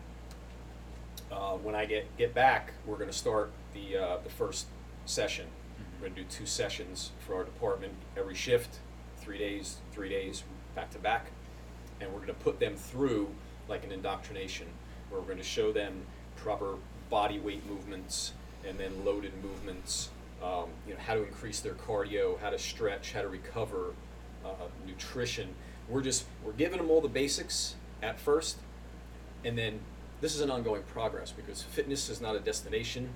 [1.30, 4.66] Uh, when I get get back, we're going to start the uh, the first
[5.04, 5.46] session.
[6.00, 8.78] We're going to do two sessions for our department every shift,
[9.18, 10.44] three days, three days,
[10.74, 11.26] back to back,
[12.00, 13.28] and we're going to put them through
[13.68, 14.66] like an indoctrination,
[15.08, 16.02] where we're going to show them
[16.36, 16.74] proper
[17.10, 18.32] body weight movements
[18.66, 20.10] and then loaded movements.
[20.42, 23.94] Um, you know how to increase their cardio, how to stretch, how to recover,
[24.44, 25.48] uh, nutrition.
[25.88, 28.58] We're just we're giving them all the basics at first,
[29.44, 29.80] and then
[30.20, 33.08] this is an ongoing progress because fitness is not a destination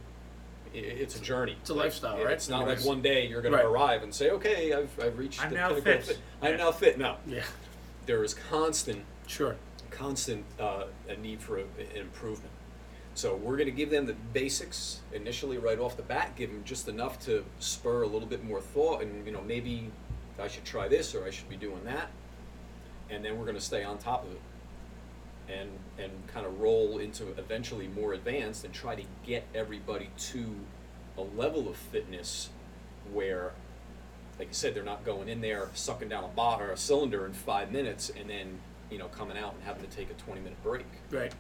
[0.75, 1.57] i- it's a journey.
[1.61, 2.33] It's a lifestyle, right?
[2.35, 3.63] It's not like guys- one day you're going Right.
[3.63, 6.57] to arrive and say, "Okay, I've, I've reached I'm the now pinnacle of fit." I'm
[6.57, 7.43] now fit." No, Yeah.
[8.07, 9.57] there is constant, Sure.
[9.91, 12.53] constant uh, a need for a, an improvement.
[13.15, 16.37] So we're going to give them the basics initially, right off the bat.
[16.37, 19.91] Give them just enough to spur a little bit more thought, and you know maybe
[20.39, 22.11] I should try this or I should be doing that,
[23.11, 24.41] and then we're going to stay on top of it
[25.51, 30.55] and and kind of roll into eventually more advanced and try to get everybody to
[31.19, 32.51] a level of fitness
[33.13, 33.53] where
[34.39, 37.27] like you said they're not going in there sucking down a bar or a cylinder
[37.27, 38.59] in five minutes and then
[38.91, 41.33] you know coming out and having to take a 20 minute break Right.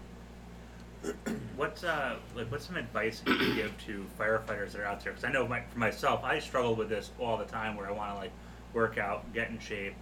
[1.57, 5.13] What's uh like what's some advice you could give to firefighters that are out there?
[5.13, 7.91] Because I know my, for myself, I struggle with this all the time where I
[7.93, 8.33] want to like
[8.75, 9.95] work out, get in shape,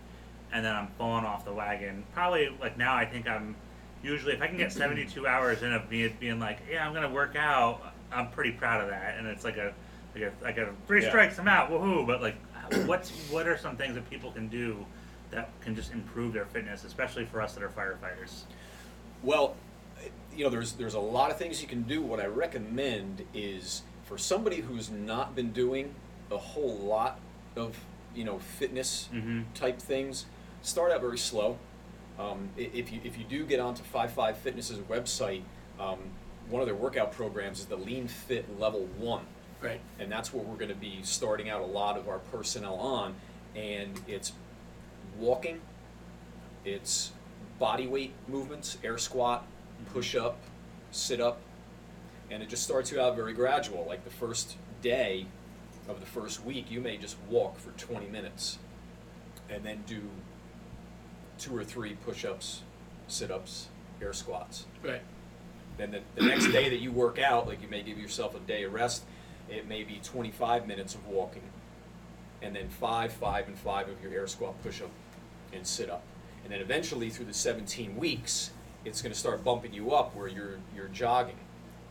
[0.52, 2.02] and then I'm falling off the wagon.
[2.14, 3.54] Probably like now, I think I'm
[4.02, 7.10] usually if I can get 72 hours in of me being like, yeah, I'm gonna
[7.10, 7.94] work out.
[8.12, 9.74] I'm pretty proud of that, and it's like a
[10.14, 11.08] like a like a three Yeah.
[11.10, 12.06] strikes, I'm out, woohoo!
[12.06, 12.36] But like,
[12.86, 14.84] what's what are some things that people can do
[15.30, 18.42] that can just improve their fitness, especially for us that are firefighters?
[19.22, 19.56] Well,
[20.34, 22.00] you know, there's there's a lot of things you can do.
[22.00, 25.94] What I recommend is for somebody who's not been doing
[26.30, 27.18] a whole lot
[27.56, 27.76] of
[28.14, 29.44] you know fitness Mhm.
[29.54, 30.26] type things,
[30.62, 31.58] start out very slow.
[32.18, 35.42] Um, if you if you do get onto Five Five Fitness's website,
[35.78, 35.98] um,
[36.50, 39.24] one of their workout programs is the Lean Fit Level One.
[39.60, 39.80] Right.
[39.98, 43.16] and that's what we're going to be starting out a lot of our personnel on.
[43.56, 44.32] And it's
[45.18, 45.60] walking
[46.64, 47.10] it's
[47.58, 49.44] body weight movements air squat
[49.92, 50.38] push up
[50.90, 51.40] sit up.
[52.30, 55.26] And it just starts you out very gradual like the first day
[55.88, 58.58] of the first week you may just walk for 20 minutes
[59.48, 60.02] and then do
[61.38, 62.62] two or three push-ups,
[63.06, 63.68] sit-ups,
[64.00, 64.66] air squats.
[64.82, 65.02] Right.
[65.76, 68.40] Then the, the next day that you work out, like you may give yourself a
[68.40, 69.04] day of rest,
[69.48, 71.42] it may be 25 minutes of walking,
[72.42, 74.90] and then five, five, and five of your air squat push up
[75.52, 76.02] and sit up.
[76.44, 78.50] And then eventually, through the 17 weeks,
[78.84, 81.38] it's going to start bumping you up where you're, you're jogging,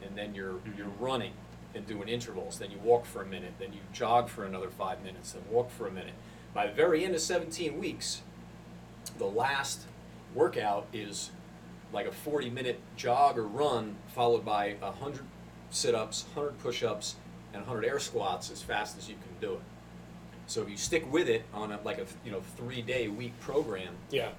[0.06, 0.78] and then you're, mm-hmm.
[0.78, 1.34] you're running
[1.76, 2.60] and doing intervals.
[2.60, 5.72] Then you walk for a minute, then you jog for another five minutes, then walk
[5.72, 6.14] for a minute.
[6.54, 8.22] By the very end of 17 weeks,
[9.18, 9.82] the last
[10.34, 11.32] workout is
[11.94, 15.22] like a 40 minute jog or run followed by 100
[15.70, 17.16] sit-ups 100 push-ups
[17.54, 19.62] and 100 air squats as fast as you can do it.
[20.48, 23.38] So if you stick with it on a, like a you know three day week
[23.40, 24.30] program Yeah.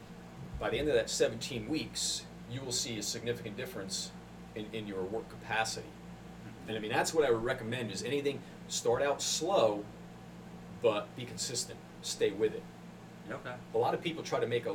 [0.59, 4.11] by the end of that 17 weeks you will see a significant difference
[4.55, 5.87] in, in your work capacity.
[6.67, 9.85] And i mean that's what i would recommend is anything start out slow
[10.83, 11.79] but be consistent.
[12.03, 12.63] Stay with it
[13.31, 13.55] Okay.
[13.75, 14.75] a lot of people try to make a,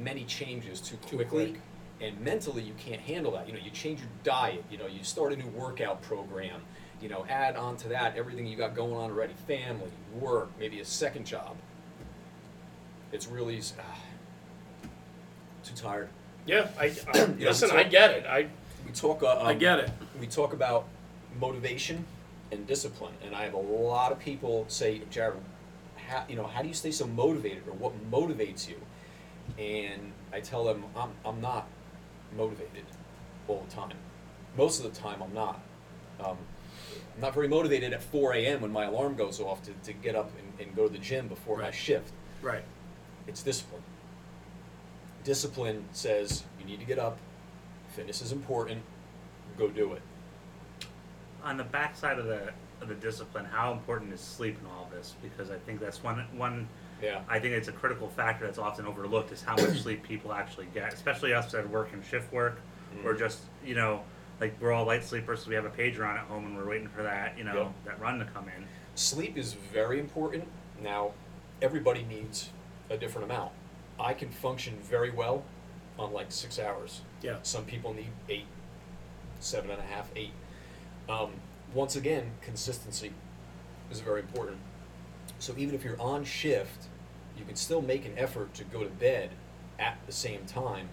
[0.00, 1.60] many changes too Too quickly quick.
[2.00, 5.02] and mentally you can't handle that you know you change your diet you know you
[5.04, 6.60] start a new workout program
[7.00, 10.80] you know add on to that everything you got going on already family work maybe
[10.80, 11.56] a second job
[13.12, 13.98] it's really s- ah,
[15.64, 16.08] too tired
[16.46, 16.68] Yeah.
[16.78, 16.90] I, I
[17.38, 17.68] Yeah, listen.
[17.68, 18.26] so- I get it.
[18.26, 18.48] I
[18.86, 19.90] we talk uh, um, I get it.
[20.20, 20.86] we talk about
[21.40, 22.04] motivation
[22.50, 25.34] and discipline, and I have a lot of people say, Jared,
[26.12, 28.76] how, you know, how do you stay so motivated, or what motivates you?
[29.58, 31.66] And I tell them, I'm, I'm not
[32.36, 32.84] motivated
[33.48, 33.96] all the time.
[34.56, 35.60] Most of the time, I'm not.
[36.20, 36.36] Um,
[37.14, 38.60] I'm not very motivated at 4 a.m.
[38.60, 41.28] when my alarm goes off to, to get up and, and go to the gym
[41.28, 42.12] before my shift.
[42.42, 42.64] Right.
[43.26, 43.82] It's discipline.
[45.24, 47.18] Discipline says you need to get up,
[47.94, 48.82] fitness is important,
[49.56, 50.02] go do it.
[51.44, 52.52] On the backside of the
[52.82, 55.14] of the discipline, how important is sleep in all this?
[55.22, 56.68] Because I think that's one one.
[57.00, 57.20] Yeah.
[57.28, 60.66] I think it's a critical factor that's often overlooked is how much sleep people actually
[60.74, 62.58] get, especially us that work in shift work,
[63.04, 63.18] or Mhm.
[63.18, 64.02] just you know,
[64.40, 66.68] like we're all light sleepers, so we have a pager on at home and we're
[66.68, 67.68] waiting for that you know Yeah.
[67.92, 68.66] that run to come in.
[68.94, 70.46] Sleep is very important.
[70.80, 71.12] Now,
[71.62, 72.50] everybody needs
[72.90, 73.52] a different amount.
[73.98, 75.44] I can function very well
[75.98, 77.02] on like six hours.
[77.22, 77.38] Yeah.
[77.42, 78.46] Some people need eight,
[79.40, 80.32] seven and a half, eight.
[81.08, 81.32] Um,
[81.74, 83.12] once again, consistency
[83.90, 84.58] is very important.
[85.38, 86.86] So even if you're on shift,
[87.38, 89.30] you can still make an effort to go to bed
[89.78, 90.88] at the same time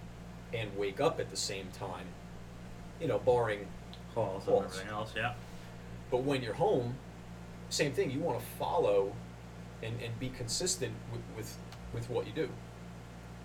[0.54, 2.06] and wake up at the same time.
[3.00, 3.68] You know, barring
[4.14, 4.64] Calls Calls.
[4.64, 5.34] and everything else, yeah.
[6.12, 6.96] but when you're home,
[7.70, 8.12] same thing.
[8.12, 9.14] You want to follow
[9.84, 11.58] and, and be consistent with, with,
[11.94, 12.50] with what you do.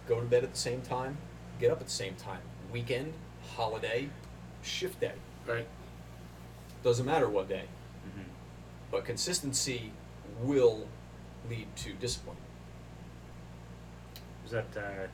[0.09, 1.19] Go to bed at the same time,
[1.61, 2.41] get up at the same time.
[2.73, 3.13] Weekend,
[3.55, 4.09] holiday,
[4.63, 5.13] shift day.
[5.47, 5.67] Right.
[6.85, 7.65] Doesn't matter what day.
[8.15, 8.23] hmm
[8.91, 9.91] But consistency
[10.43, 10.87] will
[11.51, 12.37] lead to discipline.
[14.43, 14.67] Was that?
[14.77, 15.07] Uh,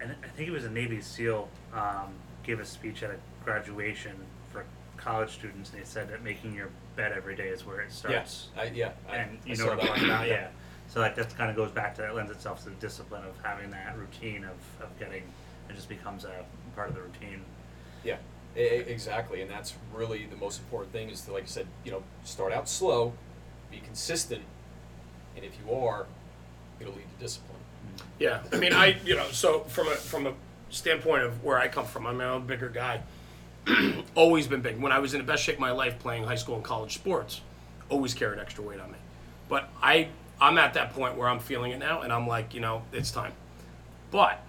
[0.00, 4.16] and- I think it was a Navy SEAL um, gave a speech at a graduation
[4.50, 4.64] for
[4.96, 8.48] college students, and they said that making your bed every day is where it starts.
[8.56, 8.92] I, yeah.
[9.08, 9.92] I, and I you saw know what I'm that.
[9.94, 10.48] talking about, yeah.
[10.88, 13.34] So like that kind of goes back to that lends itself to the discipline of
[13.42, 15.22] having that routine of, of getting
[15.68, 16.44] it just becomes a
[16.76, 17.42] part of the routine.
[18.04, 18.16] Yeah,
[18.56, 22.02] exactly, and that's really the most important thing is to, like I said, you know,
[22.24, 23.12] start out slow,
[23.70, 24.42] be consistent,
[25.36, 26.06] and if you are,
[26.80, 27.58] it'll lead to discipline.
[28.18, 30.34] Yeah, I mean, I you know, so from a from a
[30.70, 33.02] standpoint of where I come from, I'm a bigger guy.
[34.14, 34.80] always been big.
[34.80, 36.94] When I was in the best shape of my life playing high school and college
[36.94, 37.40] sports,
[37.88, 38.98] always carried extra weight on me.
[39.48, 40.08] But I
[40.40, 43.10] I'm at that point where I'm feeling it now, and I'm like, you know, it's
[43.10, 43.32] time.
[44.10, 44.44] But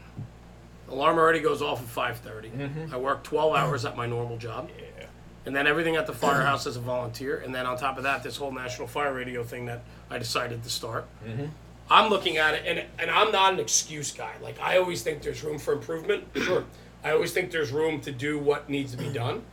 [0.93, 2.51] alarm already goes off at 5:30.
[2.51, 2.93] Mm-hmm.
[2.93, 4.69] I work 12 hours at my normal job.
[4.77, 5.05] Yeah.
[5.45, 8.23] and then everything at the firehouse as a volunteer, and then on top of that,
[8.23, 11.05] this whole national fire radio thing that I decided to start.
[11.25, 11.45] Mm-hmm.
[11.89, 14.33] I'm looking at it, and and I'm not an excuse guy.
[14.41, 16.23] Like I always think there's room for improvement.
[16.35, 16.63] Sure.
[17.03, 19.43] I always think there's room to do what needs to be done.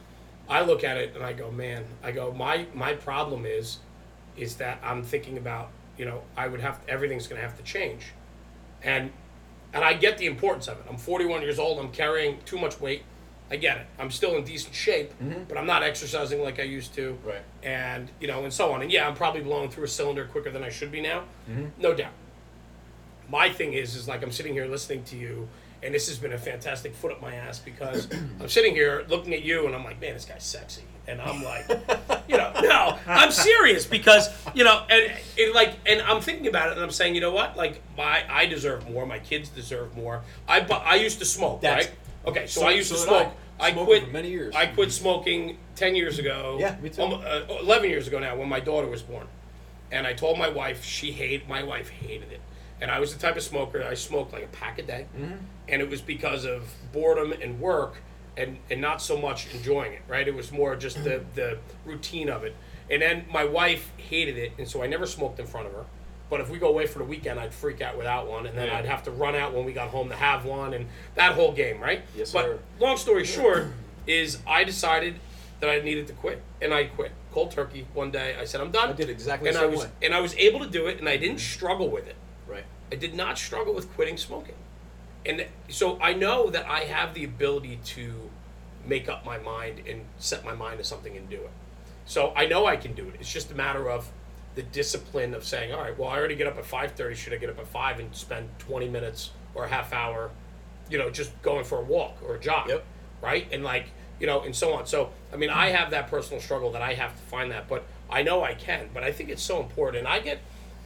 [0.49, 1.85] I look at it and I go, man.
[2.03, 3.79] I go, my my problem is,
[4.37, 7.65] is that I'm thinking about, you know, I would have everything's going to have to
[7.65, 8.13] change,
[8.85, 9.11] and
[9.73, 10.85] and I get the importance of it.
[10.89, 11.79] I'm 41 years old.
[11.79, 13.03] I'm carrying too much weight.
[13.51, 13.87] I get it.
[13.99, 15.43] I'm still in decent shape, mm-hmm.
[15.49, 17.19] but I'm not exercising like I used to.
[17.25, 17.43] Right.
[17.63, 18.83] And you know, and so on.
[18.83, 21.25] And yeah, I'm probably blowing through a cylinder quicker than I should be now.
[21.51, 21.67] Mm-hmm.
[21.79, 22.13] No doubt.
[23.29, 25.49] My thing is, is like I'm sitting here listening to you,
[25.83, 28.09] and this has been a fantastic foot up my ass because
[28.41, 31.43] I'm sitting here looking at you, and I'm like, man, this guy's sexy, and I'm
[31.43, 31.69] like,
[32.29, 36.69] you know, no, I'm serious because you know, and it like, and I'm thinking about
[36.69, 39.97] it, and I'm saying, you know what, like, my I deserve more, my kids deserve
[39.97, 40.23] more.
[40.49, 41.95] I bu- I used to smoke, That's- right?
[42.27, 43.27] Okay, so, so- I used so to did smoke.
[43.29, 43.37] I.
[43.63, 44.55] I Smoked quit for many years.
[44.57, 46.57] I quit smoking ten years ago.
[46.59, 47.03] Yeah, me too.
[47.03, 49.27] almo- uh, Eleven years ago now, when my daughter was born,
[49.93, 51.47] and I told my wife she hated.
[51.47, 52.41] My wife hated it,
[52.81, 55.35] and I was the type of smoker I smoked like a pack a day, Mm-hmm.
[55.69, 57.97] and it was because of boredom and work,
[58.37, 60.03] and and not so much enjoying it.
[60.09, 62.55] Right, it was more just the the routine of it.
[62.91, 65.85] And then my wife hated it, and so I never smoked in front of her.
[66.29, 68.67] But if we go away for the weekend, I'd freak out without one, and then
[68.67, 68.79] Yeah.
[68.79, 71.53] I'd have to run out when we got home to have one, and that whole
[71.53, 72.03] game, right?
[72.17, 72.59] Yes, but sir.
[72.81, 73.69] long story short,
[74.07, 75.17] is I decided
[75.61, 78.37] that I needed to quit, and I quit cold turkey one day.
[78.41, 78.89] I said I'm done.
[78.91, 79.85] I did exactly and the I was way.
[79.87, 80.05] Mm-hmm.
[80.05, 82.17] and I was able to do it, and I didn't struggle with it.
[82.49, 82.65] Right.
[82.91, 84.57] I did not struggle with quitting smoking.
[85.27, 88.31] And so I know that I have the ability to
[88.87, 91.51] make up my mind and set my mind to something and do it.
[92.07, 93.17] So I know I can do it.
[93.21, 94.11] It's just a matter of
[94.55, 97.15] the discipline of saying, all right, well, I already get up at 5.30.
[97.15, 100.31] Should I get up at 5 and spend 20 minutes or a half hour,
[100.89, 102.69] you know, just going for a walk or a jog?
[102.69, 102.85] Yep.
[103.23, 103.47] Right?
[103.53, 103.87] And like,
[104.19, 104.87] you know, and so on.
[104.87, 107.85] So, I mean, I have that personal struggle that I have to find that, but
[108.11, 108.91] I know I can.
[108.93, 109.99] But I think it's so important.
[109.99, 110.41] And I get,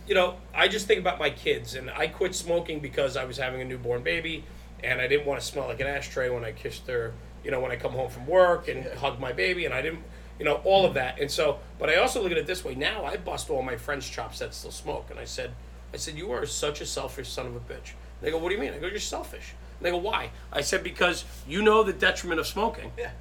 [0.07, 3.37] you know, I just think about my kids, and I quit smoking because I was
[3.39, 4.45] having a newborn baby,
[4.83, 7.61] and I didn't want to smell like an ashtray when I kissed her, you know,
[7.61, 10.03] when I come home from work and hug my baby, and I didn't,
[10.39, 11.21] you know, all of that.
[11.21, 13.77] And so, but I also look at it this way: now I bust all my
[13.77, 15.53] friends' chops that still smoke, and I said,
[15.93, 17.93] I said, you are such a selfish son of a bitch.
[18.21, 18.73] They go, what do you mean?
[18.75, 19.55] I go, you're selfish.
[19.79, 20.31] And they go, why?
[20.53, 23.13] I said, because you know the detriment of smoking Yeah.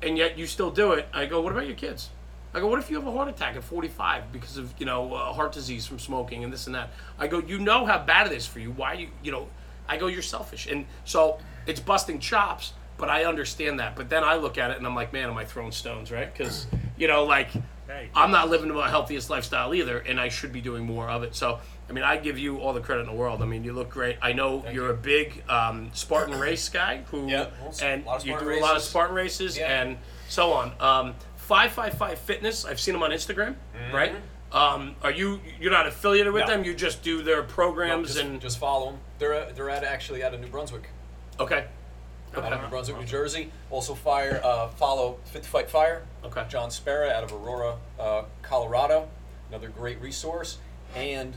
[0.00, 1.08] and yet you still do it.
[1.12, 2.10] I go, what about your kids?
[2.58, 5.14] I go, what if you have a heart attack at 45 because of you know
[5.14, 6.90] uh, heart disease from smoking and this and that?
[7.18, 8.72] I go, you know how bad it is for you.
[8.72, 9.48] Why you you know?
[9.88, 12.72] I go, you're selfish, and so it's busting chops.
[12.98, 13.94] But I understand that.
[13.94, 16.30] But then I look at it and I'm like, man, am I throwing stones, right?
[16.32, 17.50] Because you know, like
[17.86, 18.10] Hey.
[18.14, 21.34] I'm not living the healthiest lifestyle either, and I should be doing more of it.
[21.34, 23.40] So, I mean, I give you all the credit in the world.
[23.40, 24.18] I mean, you look great.
[24.20, 24.92] I know you're you.
[24.92, 27.46] a big um, Spartan race guy who, Yeah,
[27.80, 28.82] and a lot of you do a lot of.
[28.82, 29.80] Spartan races Yeah.
[29.82, 29.96] and
[30.28, 30.72] so on.
[30.80, 31.14] Um,
[31.48, 32.64] five five five fitness.
[32.64, 33.56] I've seen them on Instagram,
[33.92, 34.14] right?
[34.52, 36.50] Um, are you you're not affiliated with Mm-hmm.
[36.50, 36.56] No.
[36.58, 36.64] them?
[36.64, 39.00] You just do their No, programs just, and just follow them.
[39.18, 40.88] They're they're at actually out of New Brunswick.
[41.40, 41.64] okay,
[42.36, 43.50] Out of New okay, Brunswick, New Jersey.
[43.70, 46.02] Also fire uh, follow Fit to Fight Fire.
[46.24, 46.44] okay.
[46.48, 49.08] John Spera out of Aurora, uh, Colorado.
[49.48, 50.58] Another great resource.
[50.94, 51.34] And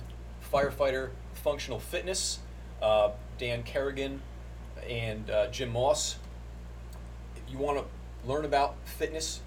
[0.53, 2.39] firefighter functional fitness.
[2.81, 4.21] Uh, Dan Kerrigan
[4.89, 6.17] and uh, Jim Moss.
[7.35, 7.85] If you want to
[8.29, 9.41] learn about fitness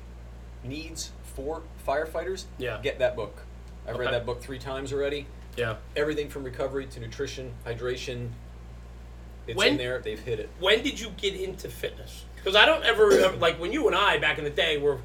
[0.65, 2.81] needs for firefighters, Yeah.
[2.83, 3.43] get that book.
[3.87, 4.17] I've read Okay.
[4.19, 5.27] that book three times already.
[5.57, 5.77] Yeah.
[5.97, 8.31] Everything from recovery to nutrition, hydration.
[9.47, 9.99] It's When- in there.
[10.01, 10.49] They've hit it.
[10.59, 12.25] When did you get into fitness?
[12.37, 14.99] Because I don't ever remember, like when you and I back in the day were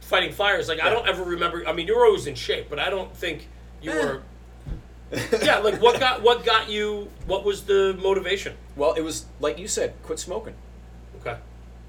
[0.00, 0.68] fighting fires.
[0.68, 1.66] Like I don't ever remember.
[1.66, 3.48] I mean, you were always in shape, but I don't think
[3.80, 3.94] you Eh.
[4.04, 4.22] were.
[5.42, 7.10] yeah, like what got what got you?
[7.26, 8.56] What was the motivation?
[8.76, 10.54] Well, it was like you said, quit smoking.
[11.20, 11.38] Okay.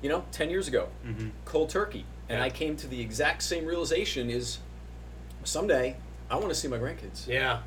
[0.01, 1.29] you know, 10 years ago, Mm-hmm.
[1.45, 2.05] cold turkey.
[2.29, 2.45] And Yeah.
[2.45, 4.59] I came to the exact same realization is
[5.43, 5.97] someday
[6.29, 7.27] I want to see my grandkids.
[7.27, 7.59] Yeah.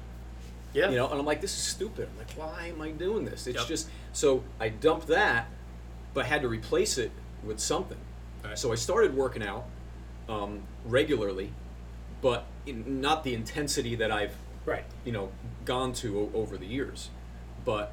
[0.74, 0.90] Yeah.
[0.90, 2.08] You know, and I'm like, this is stupid.
[2.12, 3.46] I'm like, why am I doing this?
[3.46, 3.68] It's Yep.
[3.68, 5.46] just, so I dumped that,
[6.12, 7.12] but had to replace it
[7.44, 7.98] with something.
[8.44, 8.58] Right.
[8.58, 9.64] So I started working out
[10.28, 11.52] um, regularly,
[12.20, 14.34] but in, not the intensity that I've,
[14.66, 14.84] Right.
[15.04, 15.30] you know,
[15.64, 17.08] gone to o- over the years.
[17.64, 17.92] But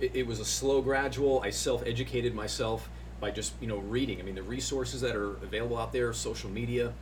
[0.00, 1.40] it, it was a slow, gradual.
[1.42, 2.88] I self-educated myself
[3.20, 4.18] by just you know reading.
[4.18, 6.92] I mean, the resources that are available out there, social media,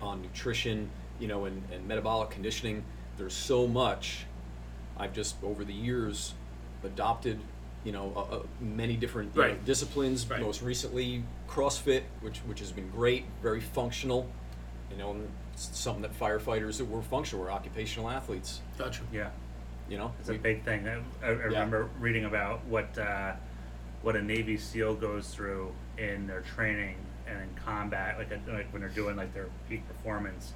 [0.00, 0.90] on nutrition,
[1.20, 2.84] you know, and, and metabolic conditioning.
[3.16, 4.26] There's so much.
[4.96, 6.34] I've just over the years
[6.82, 7.38] adopted,
[7.84, 10.28] you know, uh, uh, many different you know, disciplines.
[10.28, 10.40] Right.
[10.40, 14.28] Most recently, CrossFit, which which has been great, very functional.
[14.90, 18.60] You know, and it's something that firefighters that were functional, were occupational athletes.
[18.78, 19.02] Gotcha.
[19.12, 19.30] Yeah.
[19.88, 20.88] You know, It's a big thing.
[20.88, 23.32] I, I I remember reading about what uh,
[24.04, 26.96] what a Navy SEAL goes through in their training
[27.26, 30.52] and in combat, like, a, like when they're doing like their peak performance,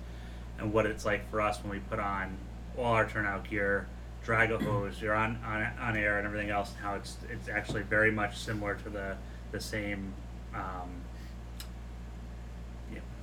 [0.59, 2.37] and what it's like for us when we put on
[2.77, 3.87] all our turnout gear,
[4.23, 6.71] drag a hose, you're on, on on air and everything else.
[6.73, 9.17] And how it's it's actually very much similar to the
[9.51, 10.13] the same.
[10.55, 10.91] Um,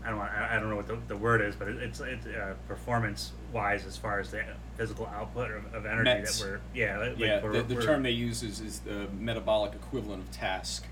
[0.06, 2.28] I don't want, I don't know what the, the word is, but it, it's it's
[2.28, 4.44] uh, performance wise as far as the
[4.78, 6.40] physical output of, of energy METs.
[6.40, 9.08] that we're yeah like yeah, we're, the, the we're- term they use is, is the
[9.20, 10.86] metabolic equivalent of task.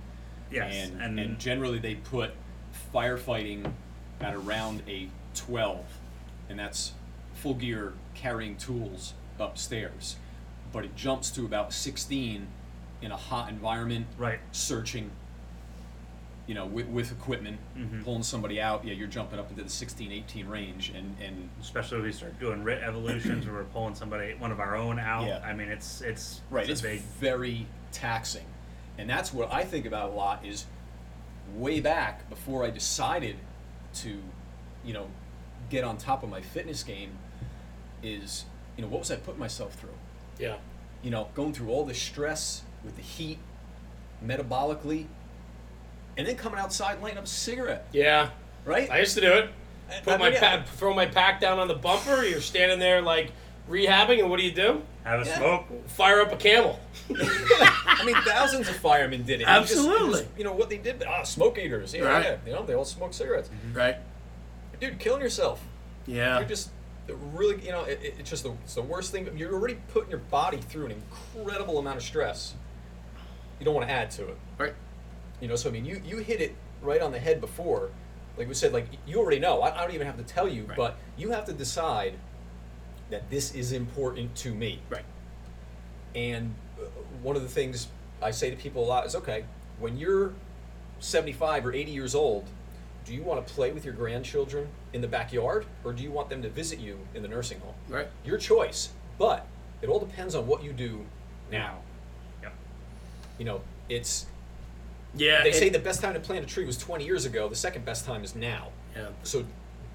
[0.49, 2.31] yes and, and, and, generally they put
[2.93, 3.71] firefighting
[4.19, 5.85] at around a 12,
[6.49, 6.93] and that's
[7.33, 10.15] full gear carrying tools upstairs.
[10.71, 12.47] But it jumps to about 16
[13.01, 15.11] in a hot environment, right searching,
[16.47, 18.03] you know, with, with equipment, Mhm.
[18.03, 18.83] pulling somebody out.
[18.85, 22.37] Yeah, you're jumping up into the 16, 18 range, and, and especially if we start
[22.39, 25.39] doing RIT evolutions where we're pulling somebody one of our own out Yeah.
[25.45, 28.45] I mean it's it's Right, it's it's a big very taxing.
[28.97, 30.65] And that's what I think about a lot is
[31.55, 33.37] way back before I decided
[33.95, 34.19] to,
[34.83, 35.07] you know,
[35.69, 37.11] get on top of my fitness game
[38.03, 39.97] is, you know, what was I putting myself through?
[40.39, 40.57] Yeah.
[41.01, 43.37] you know, going through all the stress with the heat,
[44.25, 45.07] metabolically,
[46.17, 48.29] and then coming outside and lighting up a cigarette, Yeah.
[48.65, 48.89] right?
[48.89, 49.49] I used to do it.
[50.03, 52.23] Put I my mean, pack, throw my pack down on the bumper.
[52.23, 53.31] You're standing there like
[53.69, 54.81] rehabbing, and what do you do?
[55.03, 55.37] Have a Yeah.
[55.37, 55.87] smoke.
[55.89, 56.79] Fire up a camel.
[57.15, 59.47] I mean, thousands of firemen did it.
[59.47, 60.21] You just- you Absolutely.
[60.21, 61.03] just- You know what they did?
[61.07, 61.93] Ah, smoke eaters.
[61.93, 62.23] Yeah, Right.
[62.25, 62.35] yeah.
[62.45, 63.49] You know, they all smoke cigarettes.
[63.73, 63.97] Right.
[64.79, 65.61] Dude, killing yourself.
[66.05, 66.39] Yeah.
[66.39, 66.69] You're just
[67.07, 69.29] really, you know, it, it- it's just the, it's the worst thing.
[69.37, 70.91] You're already putting your body through an
[71.35, 72.53] incredible amount of stress.
[73.59, 74.37] You don't want to add to it.
[74.57, 74.73] Right.
[75.43, 77.89] You know, so I mean, you you hit it right on the head before.
[78.37, 79.61] Like we said, like you already know.
[79.61, 80.77] I, I don't even have to tell you, Right.
[80.77, 82.13] but you have to decide
[83.09, 84.79] that this is important to me.
[84.89, 85.03] Right.
[86.15, 86.85] And uh,
[87.21, 87.89] one of the things
[88.21, 89.43] I say to people a lot is, okay,
[89.79, 90.31] when you're
[91.01, 92.45] 75 or 80 years old,
[93.03, 96.29] do you want to play with your grandchildren in the backyard, or do you want
[96.29, 97.75] them to visit you in the nursing home?
[97.89, 98.07] Right.
[98.23, 98.91] Your choice.
[99.17, 99.45] But
[99.81, 101.05] it all depends on what you do
[101.51, 101.79] now.
[102.41, 102.53] Yep.
[103.39, 104.27] You know, it's
[105.15, 105.43] Yeah.
[105.43, 107.47] they say the best time to plant a tree was 20 years ago.
[107.47, 108.69] The second best time is now.
[108.95, 109.07] Yeah.
[109.23, 109.45] So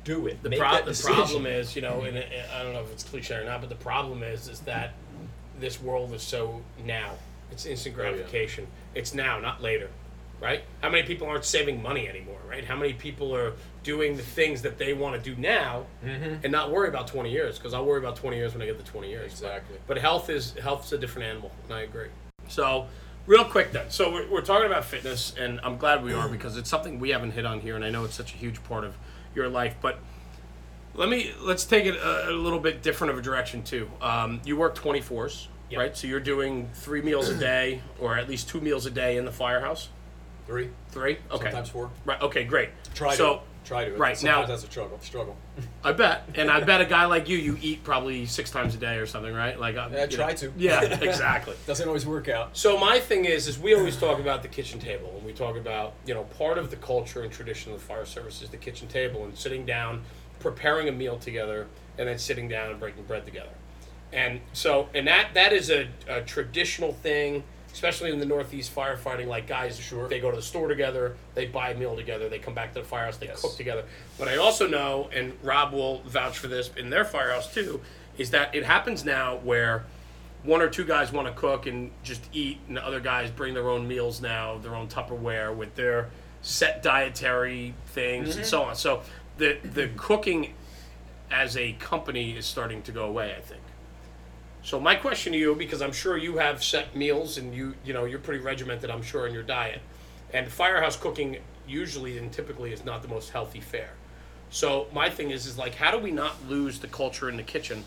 [0.05, 0.43] do it.
[0.43, 3.45] The, pro- the problem is, you know, and I don't know if it's cliche or
[3.45, 4.95] not, but the problem is, is that
[5.61, 7.13] this world is so now.
[7.51, 8.11] It's instant Oh, yeah.
[8.11, 8.67] gratification.
[8.95, 9.89] It's now, not later,
[10.41, 10.63] right?
[10.83, 12.65] How many people aren't saving money anymore, right?
[12.65, 16.37] How many people are doing the things that they want to do now Mm-hmm.
[16.45, 17.59] and not worry about 20 years?
[17.59, 19.33] Because I'll worry about 20 years when I get the 20 years.
[19.33, 19.79] Exactly.
[19.87, 22.09] But health is health's a different animal, and I agree.
[22.49, 22.87] So,
[23.29, 23.91] real quick then.
[23.91, 27.11] So we're, we're talking about fitness, and I'm glad we are because it's something we
[27.11, 28.97] haven't hit on here, and I know it's such a huge part of
[29.37, 29.77] your life.
[29.81, 30.01] But
[30.95, 33.89] let me let's take it a, a little bit different of a direction too.
[34.03, 35.79] Um, you work 24s, Yep.
[35.79, 35.97] right?
[35.97, 39.25] So you're doing three meals a day, or at least two meals a day in
[39.25, 39.91] the firehouse.
[40.47, 41.19] Three, Three.
[41.31, 41.45] Okay.
[41.45, 41.91] sometimes four.
[42.07, 42.21] Right.
[42.23, 42.45] Okay.
[42.45, 42.71] Great.
[42.95, 43.43] Try so.
[43.65, 43.93] Try to.
[43.97, 44.99] right, Sometimes now- that's a struggle.
[45.03, 45.37] Struggle.
[45.85, 48.79] I bet, and I bet a guy like you, you eat probably six times a
[48.79, 49.59] day or something, right?
[49.59, 50.53] Like uh, I Yeah, try to.
[50.57, 51.55] Yeah, exactly.
[51.67, 52.57] Doesn't always work out.
[52.57, 55.57] So my thing is, is we always talk about the kitchen table, and we talk
[55.57, 58.57] about you know part of the culture and tradition of the fire service is the
[58.57, 60.03] kitchen table and sitting down,
[60.41, 61.67] preparing a meal together,
[61.99, 63.51] and then sitting down and breaking bread together,
[64.13, 69.27] and so and that that is a, a traditional thing, especially in the Northeast firefighting.
[69.27, 70.09] Like guys, Sure.
[70.09, 72.81] they go to the store together, they buy a meal together, they come back to
[72.81, 73.41] the firehouse, they Yes.
[73.41, 73.85] cook together.
[74.19, 77.81] But I also know, and Rob will vouch for this in their firehouse too,
[78.17, 79.85] is that it happens now where
[80.43, 83.55] one or two guys want to cook and just eat, and the other guys bring
[83.55, 86.11] their own meals now, their own Tupperware with their
[86.43, 88.45] set dietary things and mm-hmm.
[88.45, 88.77] so on.
[88.77, 89.03] So
[89.37, 90.55] the the cooking
[91.31, 93.61] as a company is starting to go away, I think.
[94.69, 97.95] So my question to you, because I'm sure you have set meals and you you
[97.95, 99.81] know you're pretty regimented, I'm sure in your diet,
[100.35, 103.95] and firehouse cooking usually and typically is not the most healthy fare.
[104.51, 107.43] So my thing is is like how do we not lose the culture in the
[107.43, 107.83] kitchen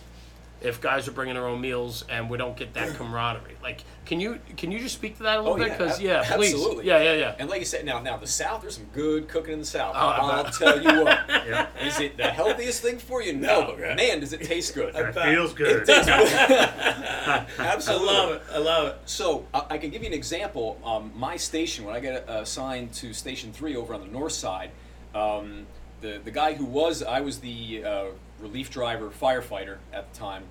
[0.61, 3.55] if guys are bringing their own meals and we don't get that camaraderie?
[3.63, 5.67] Like, can you can you just speak to that a little Oh, bit?
[5.69, 6.85] yeah, Because ab- yeah, please, absolutely.
[6.87, 7.35] yeah, yeah, yeah.
[7.39, 9.95] And like you said, now now the South, there's some good cooking in the South.
[9.95, 10.53] Oh, I I'll bet.
[10.53, 11.19] tell you what.
[11.47, 11.67] Yeah.
[11.81, 13.33] Is it the healthiest thing for you?
[13.33, 14.95] No, No, but man, does it taste good.
[14.95, 15.85] And it feels good.
[15.89, 18.07] I Absolutely.
[18.07, 18.41] love it.
[18.53, 18.97] I love it.
[19.05, 20.79] So I, I can give you an example.
[20.83, 24.33] Um, my station, when I got uh, assigned to Station Three over on the north
[24.33, 24.71] side,
[25.15, 25.65] um,
[26.01, 28.05] the the guy who was I was the uh,
[28.41, 30.43] relief driver firefighter at the time,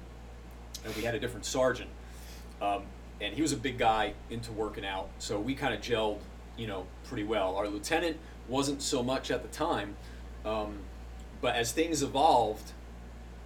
[0.84, 1.90] and we had a different sergeant,
[2.62, 2.82] um,
[3.20, 5.08] and he was a big guy into working out.
[5.18, 6.18] So we kind of gelled,
[6.56, 7.56] you know, pretty well.
[7.56, 8.16] Our lieutenant
[8.48, 9.96] wasn't so much at the time,
[10.44, 10.78] um,
[11.40, 12.72] but as things evolved,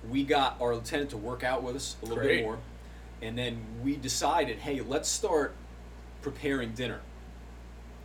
[0.08, 2.38] we got our lieutenant to work out with us a little Great.
[2.38, 2.58] bit more,
[3.22, 5.54] and then we decided, hey, let's start
[6.22, 7.00] preparing dinner.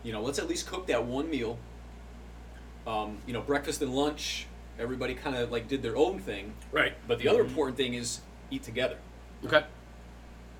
[0.02, 1.58] You know, let's at least cook that one meal.
[2.86, 4.46] Um, you know, breakfast and lunch,
[4.80, 6.54] everybody kind of like did their own thing.
[6.72, 6.94] Right.
[7.06, 8.20] But the other important thing is
[8.50, 8.96] eat together.
[9.44, 9.64] Okay.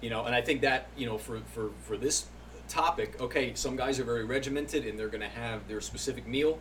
[0.01, 2.27] You know, and I think that you know for for for this
[2.69, 6.59] topic, okay, some guys are very regimented and they're going to have their specific meal.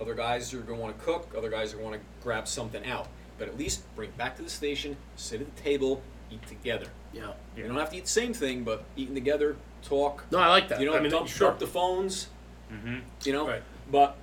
[0.00, 1.34] Other guys are going to want to cook.
[1.36, 3.08] Other guys are going to want to grab something out.
[3.38, 6.86] But at least bring it back to the station, sit at the table, eat together.
[7.12, 7.32] Yeah.
[7.56, 10.24] You don't have to eat the same thing, but eating together, talk.
[10.30, 10.80] No, I like that.
[10.80, 11.48] You know, I mean, dump, sure.
[11.48, 12.28] dump the phones.
[12.72, 12.98] Mm-hmm.
[13.24, 13.62] You know, Right.
[13.90, 14.16] but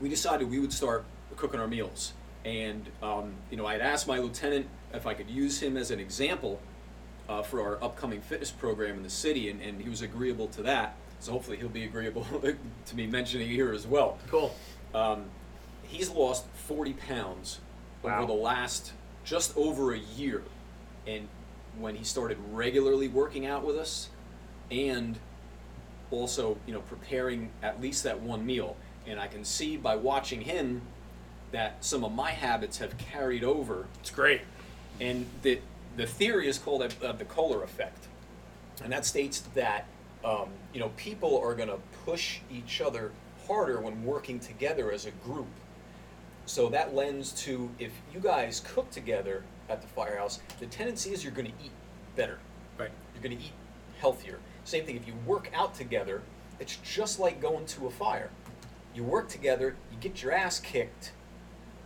[0.00, 1.04] we decided we would start
[1.36, 2.12] cooking our meals.
[2.44, 5.90] And um, you know, I had asked my lieutenant if I could use him as
[5.90, 6.60] an example
[7.28, 10.62] uh, for our upcoming fitness program in the city, and, and he was agreeable to
[10.62, 10.96] that.
[11.20, 12.26] So hopefully he'll be agreeable
[12.86, 14.18] to me mentioning here as well.
[14.28, 14.54] Cool.
[14.92, 15.26] Um,
[15.84, 17.60] he's lost 40 pounds
[18.02, 18.18] Wow.
[18.18, 18.92] over the last
[19.24, 20.42] just over a year.
[21.06, 21.28] And
[21.78, 24.08] when he started regularly working out with us
[24.72, 25.16] and
[26.10, 28.76] also, you know, preparing at least that one meal.
[29.06, 30.82] And I can see by watching him
[31.52, 34.42] that some of my habits have carried over It's great.
[35.00, 35.60] and that
[35.96, 38.06] the theory is called the Kohler effect,
[38.82, 39.86] and that states that
[40.24, 43.12] um, you know people are going to push each other
[43.46, 45.48] harder when working together as a group.
[46.46, 51.22] So that lends to if you guys cook together at the firehouse, the tendency is
[51.22, 51.70] you're going to eat
[52.16, 52.38] better.
[52.78, 52.90] Right.
[53.14, 53.52] You're going to eat
[54.00, 54.38] healthier.
[54.64, 56.22] Same thing if you work out together,
[56.58, 58.30] it's just like going to a fire.
[58.94, 61.12] You work together, you get your ass kicked,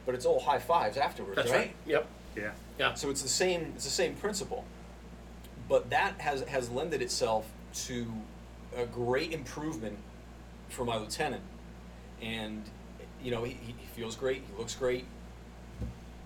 [0.07, 1.75] but it's all high fives afterwards, That's right.
[1.85, 2.07] Yep.
[2.37, 2.51] Yeah.
[2.79, 2.95] Yeah.
[2.95, 3.73] so it's the same.
[3.75, 4.65] It's the same principle,
[5.69, 7.47] but that has has lended itself
[7.87, 8.07] to
[8.77, 9.99] a great improvement
[10.69, 11.43] for my lieutenant,
[12.23, 12.63] and
[13.23, 14.43] you know he, he feels great.
[14.51, 15.05] He looks great,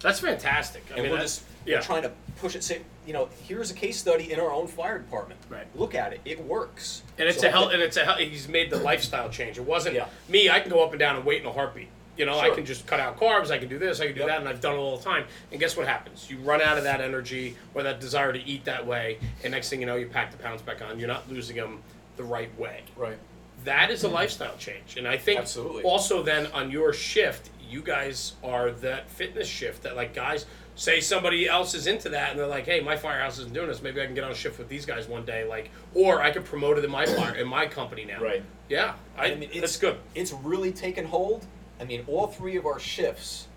[0.01, 0.83] That's fantastic.
[0.91, 1.77] I and mean, we're just yeah.
[1.77, 2.65] we're trying to push it.
[2.65, 5.41] Say, you know, here's a case study in our own fire department.
[5.49, 5.67] Right.
[5.77, 6.21] Look at it.
[6.25, 7.03] It works.
[7.19, 7.69] And it's So a hell.
[7.69, 8.17] And it's a hell.
[8.17, 9.59] He's made the lifestyle change.
[9.59, 10.07] It wasn't Yeah.
[10.29, 10.51] me.
[10.51, 11.89] I can go up and down and wait in a heartbeat.
[12.21, 13.51] You know, I can just cut out carbs.
[13.51, 13.99] I can do this.
[13.99, 14.29] I can do Yep.
[14.29, 15.25] that, and I've done it all the time.
[15.51, 16.29] And guess what happens?
[16.31, 19.71] You run out of that energy or that desire to eat that way, and next
[19.71, 20.99] thing you know, you pack the pounds back on.
[20.99, 21.81] You're not losing them
[22.19, 22.83] the right way.
[22.95, 23.17] Right.
[23.65, 25.83] That is a lifestyle change, and I think Absolutely.
[25.83, 30.45] also then on your shift, you guys are that fitness shift that like guys
[30.77, 33.81] say somebody else is into that and they're like, hey, my firehouse isn't doing this.
[33.83, 36.31] Maybe I can get on a shift with these guys one day, like, or I
[36.31, 38.21] could promote it in my fire in my company now.
[38.21, 38.43] Right.
[38.69, 39.97] Yeah, I, I mean, it's that's good.
[40.15, 41.47] It's really taken hold.
[41.81, 43.49] I mean, all three of our shifts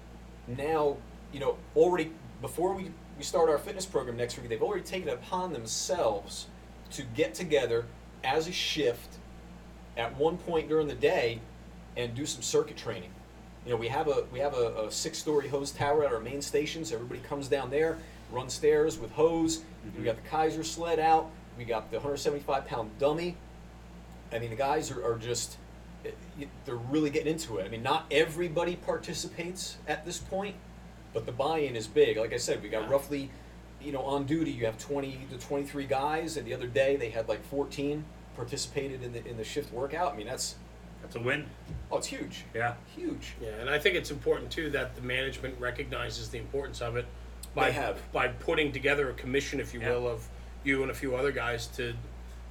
[0.47, 0.97] now,
[1.31, 2.11] you know, already
[2.41, 6.47] before we, we start our fitness program next week, they've already taken it upon themselves
[6.91, 7.85] to get together
[8.23, 9.17] as a shift
[9.97, 11.39] at one point during the day
[11.97, 13.09] and do some circuit training.
[13.65, 16.41] You know, we have a we have a, a six-story hose tower at our main
[16.41, 16.91] stations.
[16.91, 17.97] Everybody comes down there,
[18.31, 19.59] run stairs with hose.
[19.59, 19.99] Mm-hmm.
[19.99, 21.29] We got the Keiser sled out.
[21.57, 23.37] We got the 175-pound dummy.
[24.33, 25.57] I mean, the guys are, are just,
[26.65, 27.65] they're really getting into it.
[27.65, 30.55] I mean, not everybody participates at this point,
[31.13, 32.17] but the buy in is big.
[32.17, 32.91] Like I said, we got Yeah.
[32.91, 33.29] roughly,
[33.81, 37.09] you know, on duty, you have 20 to 23 guys, and the other day they
[37.09, 38.03] had like 14
[38.35, 40.13] participated in the, in the shift workout.
[40.13, 40.55] I mean, that's,
[41.01, 41.45] That's a win.
[41.91, 42.45] oh, it's huge.
[42.53, 42.75] Yeah.
[42.95, 43.33] Huge.
[43.41, 47.05] Yeah, and I think it's important too that the management recognizes the importance of it
[47.53, 48.11] by They have.
[48.11, 49.91] by putting together a commission, if you Yeah.
[49.91, 50.27] will, of
[50.63, 51.93] you and a few other guys to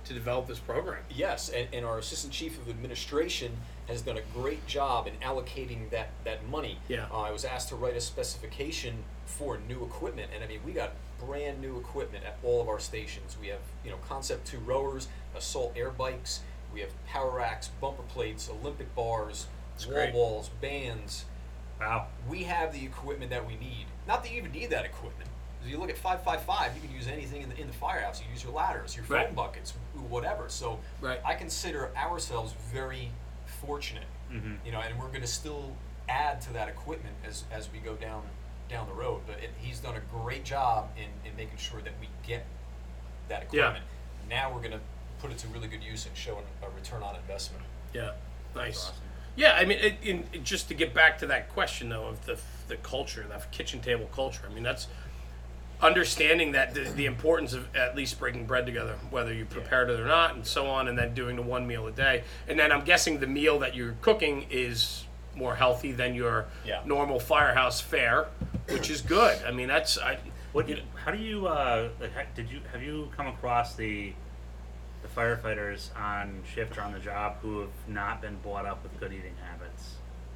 [0.05, 1.03] to develop this program.
[1.11, 3.53] Yes, and, and our assistant chief of administration
[3.89, 6.79] has done a great job in allocating that, that money.
[6.89, 7.07] Yeah.
[7.11, 10.73] Uh, I was asked to write a specification for new equipment, and I mean, we
[10.73, 10.93] got
[11.25, 13.37] brand new equipment at all of our stations.
[13.41, 16.41] We have, you know, Concept 2 rowers, assault air bikes,
[16.73, 20.13] we have power racks, bumper plates, Olympic bars, That's wall great.
[20.13, 21.25] balls, bands.
[21.81, 22.07] Wow.
[22.29, 23.87] We have the equipment that we need.
[24.07, 25.29] Not that you even need that equipment.
[25.63, 28.21] 'Cause you look at 555, you can use anything in the, in the firehouse.
[28.21, 29.35] You use your ladders, your foam Right.
[29.35, 29.75] buckets,
[30.09, 30.49] whatever.
[30.49, 31.21] So Right.
[31.25, 33.11] I consider ourselves very
[33.47, 35.77] fortunate, hmm you know, and we're going to still
[36.09, 38.23] add to that equipment as, as we go down
[38.69, 39.21] down the road.
[39.27, 42.45] But it, he's done a great job in, in making sure that we get
[43.29, 43.61] that Yeah.
[43.69, 43.85] equipment.
[44.29, 44.81] Now we're going to
[45.21, 47.63] put it to really good use and show a return on investment.
[47.93, 48.13] Yeah,
[48.57, 48.79] nice.
[48.87, 48.95] awesome.
[49.37, 52.25] Yeah, I mean, it, in, it- just to get back to that question though of
[52.27, 52.39] the
[52.69, 54.43] the culture, that kitchen table culture.
[54.49, 54.87] I mean, that's
[55.83, 59.99] understanding that the, the importance of at least breaking bread together, whether you prepared it
[59.99, 62.23] or not, and so on, and then doing the one meal a day.
[62.49, 65.05] And then I'm guessing the meal that you're cooking is
[65.35, 66.83] more healthy than your Yeah.
[66.85, 68.29] normal firehouse fare,
[68.69, 69.43] which is good.
[69.45, 70.19] I mean, that's I.
[70.53, 70.69] What?
[70.69, 71.47] you How do you?
[71.49, 71.89] Uh,
[72.37, 74.13] did you have you come across the
[75.03, 78.99] the firefighters on shift or on the job who have not been brought up with
[79.01, 79.95] good eating habits?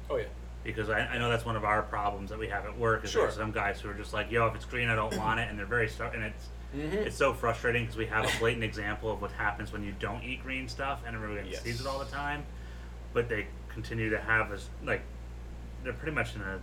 [0.09, 0.25] Oh yeah.
[0.67, 3.05] Because I, I know that's one of our problems that we have at work.
[3.05, 3.23] Is Sure.
[3.23, 5.47] there's some guys who are just like, yo, if it's green, I don't want it,
[5.49, 6.97] and they're very stu- and it's Mm-hmm.
[6.97, 10.21] it's so frustrating because we have a blatant example of what happens when you don't
[10.21, 11.61] eat green stuff, and everybody Yes.
[11.61, 12.43] sees it all the time.
[13.13, 15.01] But they continue to have this like
[15.85, 16.59] they're pretty much in a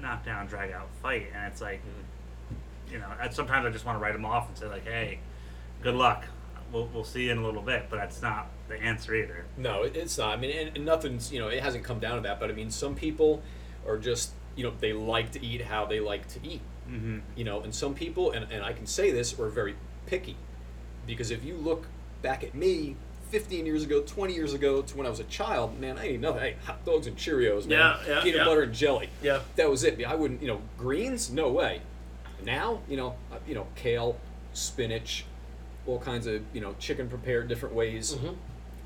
[0.00, 2.92] knockdown, drag out fight, and it's like Mm-hmm.
[2.94, 5.18] you know, sometimes I just want to write them off and say like, "Hey,
[5.82, 6.26] good luck.
[6.72, 9.44] We'll we'll see you in a little bit." But that's not the answer either.
[9.56, 10.30] No, it, it's not.
[10.30, 12.40] I mean, and, and nothing's, you know, it hasn't come down to that.
[12.40, 13.42] But I mean, some people
[13.86, 16.60] are just, you know, they like to eat how they like to eat.
[16.88, 17.18] Mm-hmm.
[17.36, 20.36] You know, and some people, and, and I can say this, are very picky.
[21.06, 21.86] Because if you look
[22.22, 22.96] back at me
[23.30, 26.20] 15 years ago, 20 years ago, to when I was a child, man, I ate
[26.20, 26.42] nothing.
[26.42, 27.78] I ate hot dogs and Cheerios, man.
[27.78, 28.44] Yeah, yeah, Peanut yeah.
[28.44, 29.08] butter and jelly.
[29.22, 29.40] Yeah.
[29.56, 30.04] That was it.
[30.04, 31.30] I wouldn't, you know, greens?
[31.30, 31.80] No way.
[32.44, 34.16] Now, you know, uh, you know, kale,
[34.52, 35.24] spinach,
[35.86, 38.36] all kinds of, you know, chicken prepared different ways Mhm.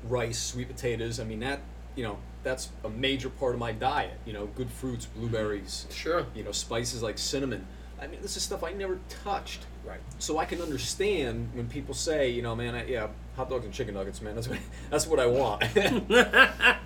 [0.07, 1.19] Rice, sweet potatoes.
[1.19, 1.59] I mean that
[1.95, 4.19] you know that's a major part of my diet.
[4.25, 5.87] You know, good fruits, blueberries.
[5.91, 6.25] Sure.
[6.35, 7.67] You know, spices like cinnamon.
[7.99, 9.65] I mean, this is stuff I never touched.
[9.85, 9.99] Right.
[10.19, 13.73] So I can understand when people say, you know, man, I, yeah, hot dogs and
[13.73, 14.35] chicken nuggets, man.
[14.35, 15.63] That's what that's what I want.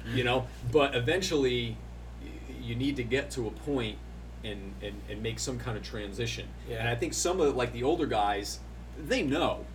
[0.16, 1.78] you know, but eventually,
[2.62, 3.98] you need to get to a point
[4.44, 6.48] and, and, and make some kind of transition.
[6.70, 6.78] Yeah.
[6.78, 8.60] And I think some of like the older guys,
[8.98, 9.66] they know.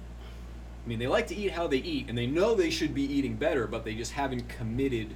[0.84, 3.02] I mean, they like to eat how they eat, and they know they should be
[3.02, 5.14] eating better, but they just haven't committed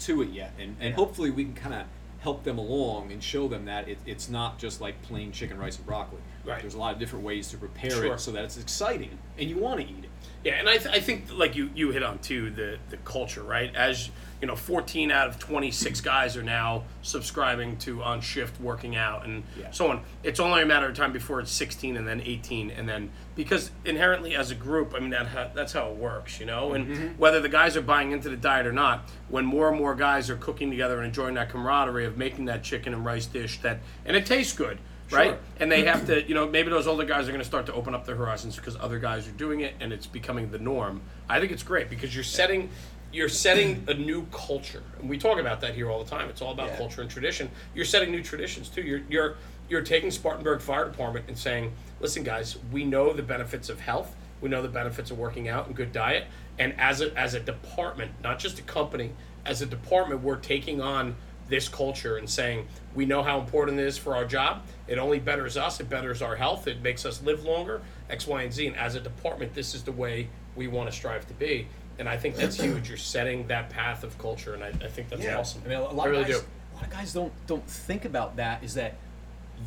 [0.00, 0.52] to it yet.
[0.58, 0.96] And, and Yeah.
[0.96, 1.86] hopefully, we can kind of
[2.20, 5.76] help them along and show them that it, it's not just like plain chicken, rice,
[5.76, 6.18] and broccoli.
[6.44, 6.60] Right.
[6.60, 8.14] There's a lot of different ways to prepare Sure.
[8.14, 10.10] it so that it's exciting and you want to eat it.
[10.44, 13.42] Yeah, and I, th- I think like you you hit on too the the culture
[13.42, 14.10] right as
[14.42, 19.24] you know 14 out of 26 guys are now subscribing to on shift working out
[19.24, 19.70] and Yeah.
[19.70, 20.02] so on.
[20.22, 23.70] It's only a matter of time before it's 16 and then 18 and then because
[23.86, 26.74] inherently as a group, I mean that ha- that's how it works, you know.
[26.74, 27.06] And mm-hmm.
[27.18, 30.28] whether the guys are buying into the diet or not, when more and more guys
[30.28, 33.78] are cooking together and enjoying that camaraderie of making that chicken and rice dish that
[34.04, 34.76] and it tastes good.
[35.10, 35.38] Right, Sure.
[35.60, 37.74] and they have to, you know, maybe those older guys are going to start to
[37.74, 41.02] open up their horizons because other guys are doing it, and it's becoming the norm.
[41.28, 42.70] I think it's great because you're setting,
[43.12, 46.28] you're setting a new culture, and we talk about that here all the time.
[46.30, 46.76] It's all about Yeah.
[46.78, 47.50] culture and tradition.
[47.74, 48.80] You're setting new traditions too.
[48.82, 49.34] You're you're
[49.68, 54.14] you're taking Spartanburg Fire Department and saying, listen, guys, we know the benefits of health.
[54.40, 56.24] We know the benefits of working out and good diet,
[56.58, 59.12] and as a as a department, not just a company,
[59.46, 61.14] as a department, we're taking on
[61.48, 64.62] this culture and saying we know how important it is for our job.
[64.88, 65.80] It only betters us.
[65.80, 66.66] It betters our health.
[66.66, 67.82] It makes us live longer.
[68.08, 68.66] X, Y, and Z.
[68.68, 71.66] And as a department, this is the way we want to strive to be.
[71.98, 72.88] And I think that's huge.
[72.88, 75.62] You're setting that path of culture, and I, I think that's awesome.
[75.64, 76.46] I mean, a lot I really of guys, do.
[76.72, 78.64] a lot of guys don't don't think about that.
[78.64, 78.94] Is that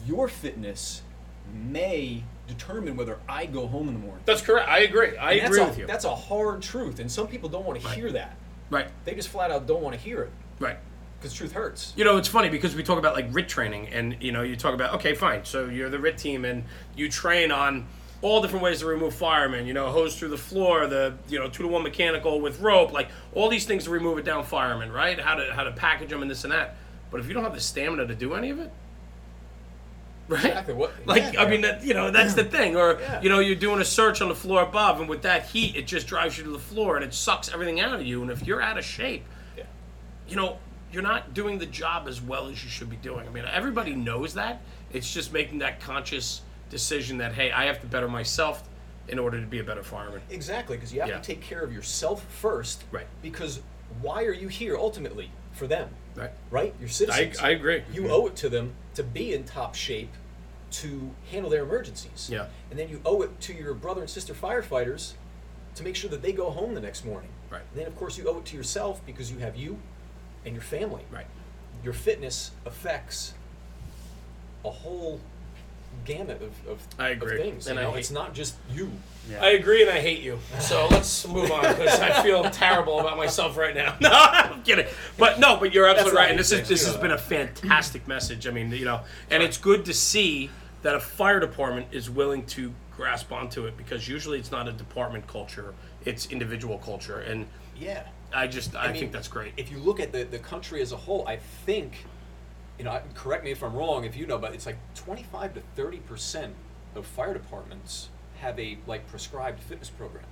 [0.05, 1.03] your fitness
[1.53, 4.21] may determine whether I go home in the morning.
[4.25, 4.67] That's correct.
[4.69, 5.15] I agree.
[5.17, 5.87] I And agree that's with you.
[5.87, 8.35] That's a hard truth, and some people don't want to hear that.
[8.69, 8.87] right.
[9.05, 10.77] They just flat out don't want to hear it Right.
[11.19, 11.93] Because truth hurts.
[11.95, 14.55] You know, it's funny because we talk about like RIT training, and you know, you
[14.55, 15.45] talk about okay, fine.
[15.45, 16.63] So you're the RIT team, and
[16.95, 17.85] you train on
[18.21, 19.65] all different ways to remove firemen.
[19.67, 22.91] You know, hose through the floor, the you know two to one mechanical with rope,
[22.93, 25.19] like all these things to remove it down firemen, right?
[25.19, 26.75] How to how to package them and this and that.
[27.09, 28.71] But if you don't have the stamina to do any of it,
[30.27, 30.43] right?
[30.45, 30.91] Exactly what.
[31.05, 31.41] Like yeah.
[31.41, 32.75] I mean, that, you know, that's the thing.
[32.75, 33.21] Or Yeah.
[33.21, 35.87] you know, you're doing a search on the floor above, and with that heat, it
[35.87, 38.21] just drives you to the floor, and it sucks everything out of you.
[38.21, 39.23] And if you're out of shape,
[39.57, 39.63] Yeah.
[40.27, 40.57] you know,
[40.91, 43.27] you're not doing the job as well as you should be doing.
[43.27, 44.61] I mean, everybody knows that.
[44.91, 48.67] It's just making that conscious decision that hey, I have to better myself
[49.07, 50.21] in order to be a better fireman.
[50.29, 51.17] Exactly, because you have Yeah.
[51.17, 52.83] to take care of yourself first.
[52.91, 53.07] Right.
[53.21, 53.61] Because
[54.01, 55.31] why are you here ultimately?
[55.53, 56.31] For them, Right.
[56.51, 56.75] right?
[56.79, 57.39] Your citizens.
[57.39, 57.83] I agree.
[57.91, 58.11] You mm-hmm.
[58.11, 60.11] owe it to them to be in top shape
[60.69, 62.29] to handle their emergencies.
[62.31, 62.47] Yeah.
[62.69, 65.13] And then you owe it to your brother and sister firefighters
[65.75, 67.29] to make sure that they go home the next morning.
[67.49, 67.61] Right.
[67.71, 69.79] And then, of course, you owe it to yourself because you have you
[70.45, 71.03] and your family.
[71.11, 71.27] Right.
[71.83, 73.33] Your fitness affects
[74.65, 75.19] a whole
[76.05, 77.37] gamut of, of, I of agree.
[77.37, 77.67] things.
[77.67, 78.91] And you I know, it's not just you.
[79.29, 79.43] Yeah.
[79.43, 80.39] I agree and I hate you.
[80.59, 83.95] So let's move on because I feel terrible about myself right now.
[84.01, 84.85] No, I'm kidding.
[85.17, 86.29] But no, but you're absolutely right.
[86.29, 86.67] And this is right.
[86.67, 88.47] this has been a fantastic message.
[88.47, 90.49] I mean, you know, and it's good to see
[90.83, 94.71] that a fire department is willing to grasp onto it because usually it's not a
[94.71, 95.73] department culture;
[96.05, 97.19] it's individual culture.
[97.19, 98.03] And Yeah.
[98.33, 99.53] I just I, mean, think that's great.
[99.57, 102.05] If you look at the, the country as a whole, I think,
[102.77, 105.61] you know, correct me if I'm wrong, if you know, but it's like 25 to
[105.75, 106.53] 30 percent
[106.95, 108.09] of fire departments
[108.41, 110.25] have a like prescribed fitness program.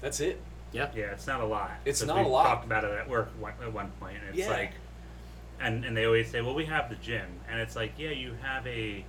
[0.00, 0.40] That's it.
[0.72, 0.90] yeah.
[0.94, 1.72] Yeah, it's not a lot.
[1.84, 2.44] It's not we a lot.
[2.44, 3.30] Talked about it at work
[3.62, 4.50] at one point, and it's Yeah.
[4.50, 4.72] like,
[5.60, 8.34] and and they always say, well, we have the gym, and it's like, yeah, you
[8.42, 9.04] have a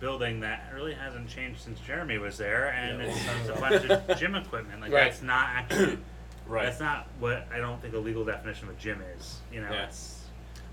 [0.00, 3.06] building that really hasn't changed since Jeremy was there, and Yeah.
[3.08, 4.80] it's, it's a bunch of gym equipment.
[4.80, 5.04] Like Right.
[5.10, 5.98] that's not actually.
[6.46, 6.64] Right.
[6.64, 9.40] That's not what I don't think a legal definition of a gym is.
[9.52, 9.86] You know, Yeah.
[9.86, 10.24] it's.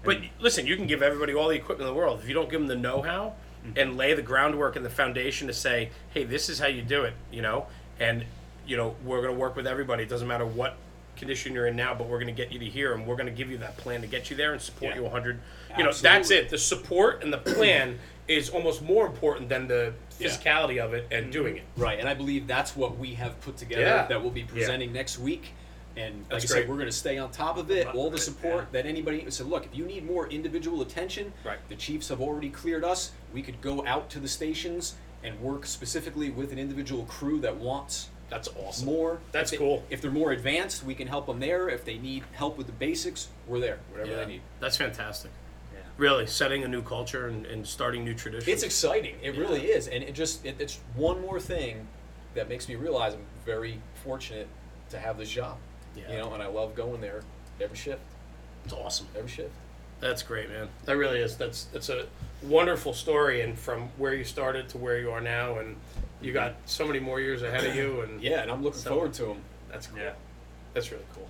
[0.03, 2.19] But and- listen, you can give everybody all the equipment in the world.
[2.21, 3.33] If you don't give them the know-how
[3.65, 3.79] mm-hmm.
[3.79, 7.03] and lay the groundwork and the foundation to say, "Hey, this is how you do
[7.03, 7.67] it," you know,
[7.99, 8.25] and
[8.65, 10.03] you know, we're going to work with everybody.
[10.03, 10.77] It doesn't matter what
[11.17, 13.27] condition you're in now, but we're going to get you to here, and we're going
[13.27, 14.97] to give you that plan to get you there and support Yeah.
[14.97, 15.39] you 100.
[15.77, 16.47] You know, that's Absolutely.
[16.47, 16.49] it.
[16.49, 20.27] The support and the plan is almost more important than the Yeah.
[20.29, 21.31] physicality of it and mm-hmm.
[21.31, 21.63] doing it.
[21.75, 24.05] Right, and I believe that's what we have put together Yeah.
[24.07, 25.53] that we'll be presenting next week.
[25.97, 27.87] And like That's I said, we're going to stay on top of it.
[27.87, 28.81] All the support yeah.
[28.81, 29.29] that anybody.
[29.29, 31.57] So look, if you need more individual attention, Right.
[31.69, 33.11] the Chiefs have already cleared us.
[33.33, 37.57] We could go out to the stations and work specifically with an individual crew that
[37.57, 38.85] wants That's awesome.
[38.85, 39.19] more.
[39.33, 39.83] That's If they- cool.
[39.89, 41.67] If they're more advanced, we can help them there.
[41.69, 43.79] If they need help with the basics, we're there.
[43.91, 44.17] Whatever Yeah.
[44.23, 44.41] they need.
[44.61, 45.29] That's fantastic.
[45.73, 45.79] yeah.
[45.97, 48.47] Really, setting a new culture and, and starting new traditions.
[48.47, 49.15] It's exciting.
[49.21, 49.41] It Yeah.
[49.41, 51.87] really is, and it just it, it's one more thing
[52.33, 54.47] that makes me realize I'm very fortunate
[54.89, 55.57] to have this job.
[55.95, 56.11] Yeah.
[56.11, 57.21] You know, and I love going there
[57.59, 58.01] every shift.
[58.65, 59.07] It's awesome.
[59.17, 59.51] Every shift.
[59.99, 60.67] That's great, man.
[60.85, 61.37] That really is.
[61.37, 62.07] That's that's a
[62.41, 65.75] wonderful story, and from where you started to where you are now, and
[66.21, 68.91] you got so many more years ahead of you, and Yeah, and I'm looking So-
[68.91, 69.41] forward to them.
[69.71, 69.99] that's cool.
[69.99, 70.13] Yeah.
[70.73, 71.27] That's really cool.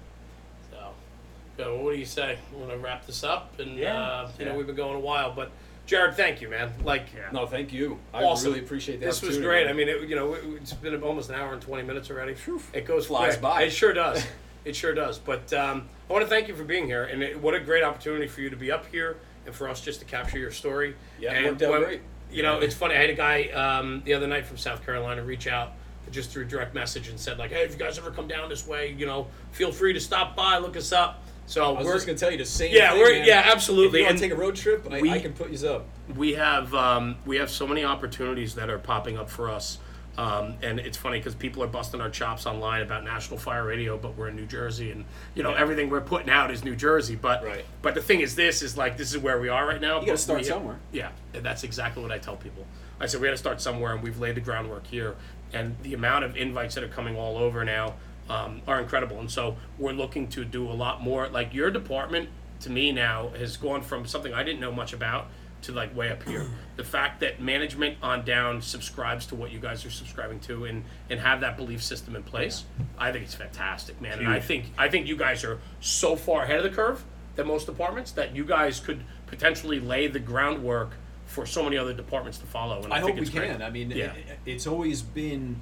[1.58, 2.40] So, what do you say?
[2.56, 3.60] Want to wrap this up?
[3.60, 4.02] And Yeah.
[4.02, 4.58] uh, you know Yeah.
[4.58, 5.52] we've been going a while, but
[5.86, 6.72] Jared, thank you, man.
[6.84, 7.30] Like, Yeah.
[7.32, 8.00] No, thank you.
[8.14, 8.48] I Awesome.
[8.54, 9.66] really appreciate the this was opportunity.
[9.66, 9.68] great.
[9.68, 12.36] I mean, it, you know, it, it's been almost an hour and 20 minutes already.
[12.74, 13.42] It goes Flies quick.
[13.42, 13.64] by.
[13.64, 14.26] It sure does.
[14.66, 15.18] it sure does.
[15.20, 17.84] But um, I want to thank you for being here, and it, what a great
[17.84, 20.96] opportunity for you to be up here and for us just to capture your story.
[21.20, 22.02] Yeah, and worked out when- great.
[22.32, 22.96] You know, it's funny.
[22.96, 25.74] I had a guy um, the other night from South Carolina reach out
[26.12, 28.66] just through direct message and said like, "Hey, if you guys ever come down this
[28.66, 31.94] way, you know, feel free to stop by, look us up." So I was we're
[31.96, 32.74] just gonna tell you the same.
[32.74, 33.28] Yeah, thing, we're- man.
[33.28, 34.00] yeah, absolutely.
[34.00, 35.68] If you want And to take a road trip, I, we- I can put you
[35.70, 35.86] up.
[36.16, 39.78] we have um, we have so many opportunities that are popping up for us,
[40.18, 43.98] um, and it's funny because people are busting our chops online about National Fire Radio,
[43.98, 45.06] but we're in New Jersey, and
[45.36, 47.16] you know everything we're putting out is New Jersey.
[47.16, 47.66] But Right.
[47.82, 49.96] but the thing is, this is like this is where we are right now.
[50.00, 50.80] You gotta but start we- somewhere.
[50.92, 52.66] Yeah, and that's exactly what I tell people.
[53.00, 55.16] I said we got to start somewhere, and we've laid the groundwork here,
[55.54, 57.96] and the amount of invites that are coming all over now
[58.30, 61.28] um, are incredible, and so we're looking to do a lot more.
[61.30, 62.30] Like your department,
[62.60, 65.28] to me now, has gone from something I didn't know much about
[65.64, 66.48] to like way up here.
[66.78, 70.84] The fact that management on down subscribes to what you guys are subscribing to and
[71.12, 72.64] and have that belief system in place,
[72.98, 74.18] I think it's fantastic, man.
[74.18, 77.04] And I think I think you guys are so far ahead of the curve
[77.36, 80.94] than most departments that you guys could potentially lay the groundwork
[81.28, 82.82] for so many other departments to follow.
[82.84, 83.52] And I, I think hope we great.
[83.52, 83.62] can.
[83.62, 84.14] I mean, Yeah.
[84.14, 85.58] it, it's always been,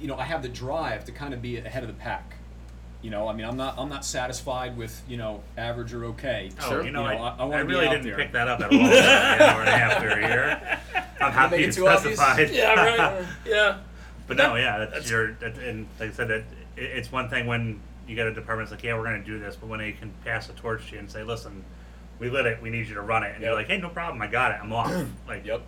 [0.00, 2.34] you know, I have the drive to kind of be ahead of the pack.
[3.00, 6.50] You know, I mean, I'm not I'm not satisfied with you know average or okay.
[6.60, 6.84] Oh, Sure.
[6.84, 8.16] you know, You know, I, I- I I, wanna be really out didn't there.
[8.16, 8.78] pick that up at all.
[8.78, 10.78] an hour and a half to a year.
[11.20, 12.18] I'm happy make you it too obvious?
[12.52, 13.24] Yeah, right.
[13.46, 13.78] yeah.
[14.26, 15.32] But That- no, yeah, that's, that's- your.
[15.34, 16.44] That, and like I said, it,
[16.76, 19.26] it, it's one thing when you get a department that's like, yeah, we're going to
[19.26, 21.62] do this, but when they can pass a torch to you and say, listen,
[22.18, 24.20] we lit it, we need you to run it, and you're like, hey, no problem,
[24.22, 24.90] I got it, I'm off.
[25.28, 25.60] like, Yep.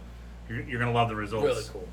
[0.48, 1.44] you're, you're going to love the results.
[1.44, 1.88] Really cool.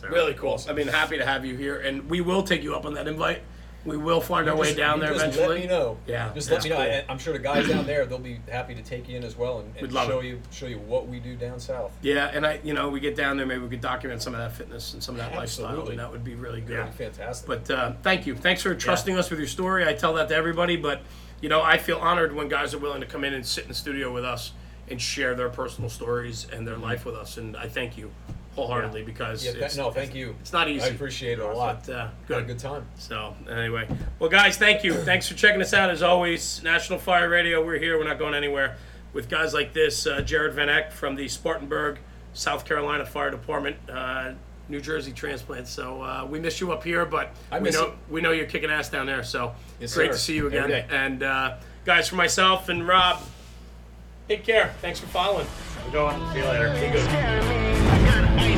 [0.00, 0.60] So, Really cool.
[0.68, 3.06] I mean, happy to have you here, and we will take you up on that
[3.08, 3.42] invite.
[3.84, 5.48] We will find our way down there just eventually.
[5.48, 5.98] Let me know.
[6.06, 6.76] Yeah, Just let me know.
[6.76, 6.84] cool.
[6.84, 9.36] I, I'm sure the guys down there they'll be happy to take you in as
[9.36, 10.26] well and, We'd and love show it.
[10.26, 11.90] you show you what we do down south.
[12.00, 14.40] Yeah, and I, you know, we get down there, maybe we could document some of
[14.40, 15.92] that fitness and some of that lifestyle, Absolutely.
[15.92, 16.74] and that would be really good.
[16.76, 16.90] Yeah.
[16.90, 17.46] Fantastic.
[17.48, 18.36] But uh, thank you.
[18.36, 19.86] Thanks for trusting us with your story.
[19.86, 21.02] I tell that to everybody, but
[21.40, 23.68] you know, I feel honored when guys are willing to come in and sit in
[23.68, 24.52] the studio with us
[24.88, 27.36] and share their personal stories and their life with us.
[27.36, 28.12] And I thank you
[28.54, 30.34] wholeheartedly because yeah, th- it's, no, thank you.
[30.40, 30.84] it's not easy.
[30.84, 31.86] I appreciate it a lot.
[31.86, 32.46] But uh, Had a good.
[32.48, 32.86] good time.
[32.98, 33.88] So anyway,
[34.18, 34.94] well, guys, thank you.
[35.04, 36.62] Thanks for checking us out as always.
[36.62, 37.64] National Fire Radio.
[37.64, 37.98] We're here.
[37.98, 38.76] We're not going anywhere.
[39.14, 41.98] With guys like this, uh, Jared Van Eck from the Spartanburg,
[42.34, 44.32] South Carolina Fire Department, uh,
[44.68, 45.66] New Jersey transplant.
[45.68, 47.94] So uh, we miss you up here, but I we miss know it.
[48.08, 49.22] we know you're kicking ass down there.
[49.22, 50.12] So Yes, great sir.
[50.12, 50.62] to see you again.
[50.64, 50.86] Every day.
[50.90, 53.20] And uh, guys, for myself and Rob,
[54.28, 54.72] take care.
[54.80, 55.46] Thanks for following.
[55.86, 56.32] We're going.
[56.32, 56.72] See you later.
[56.74, 57.10] Be good.
[57.10, 58.51] Jeremy Again,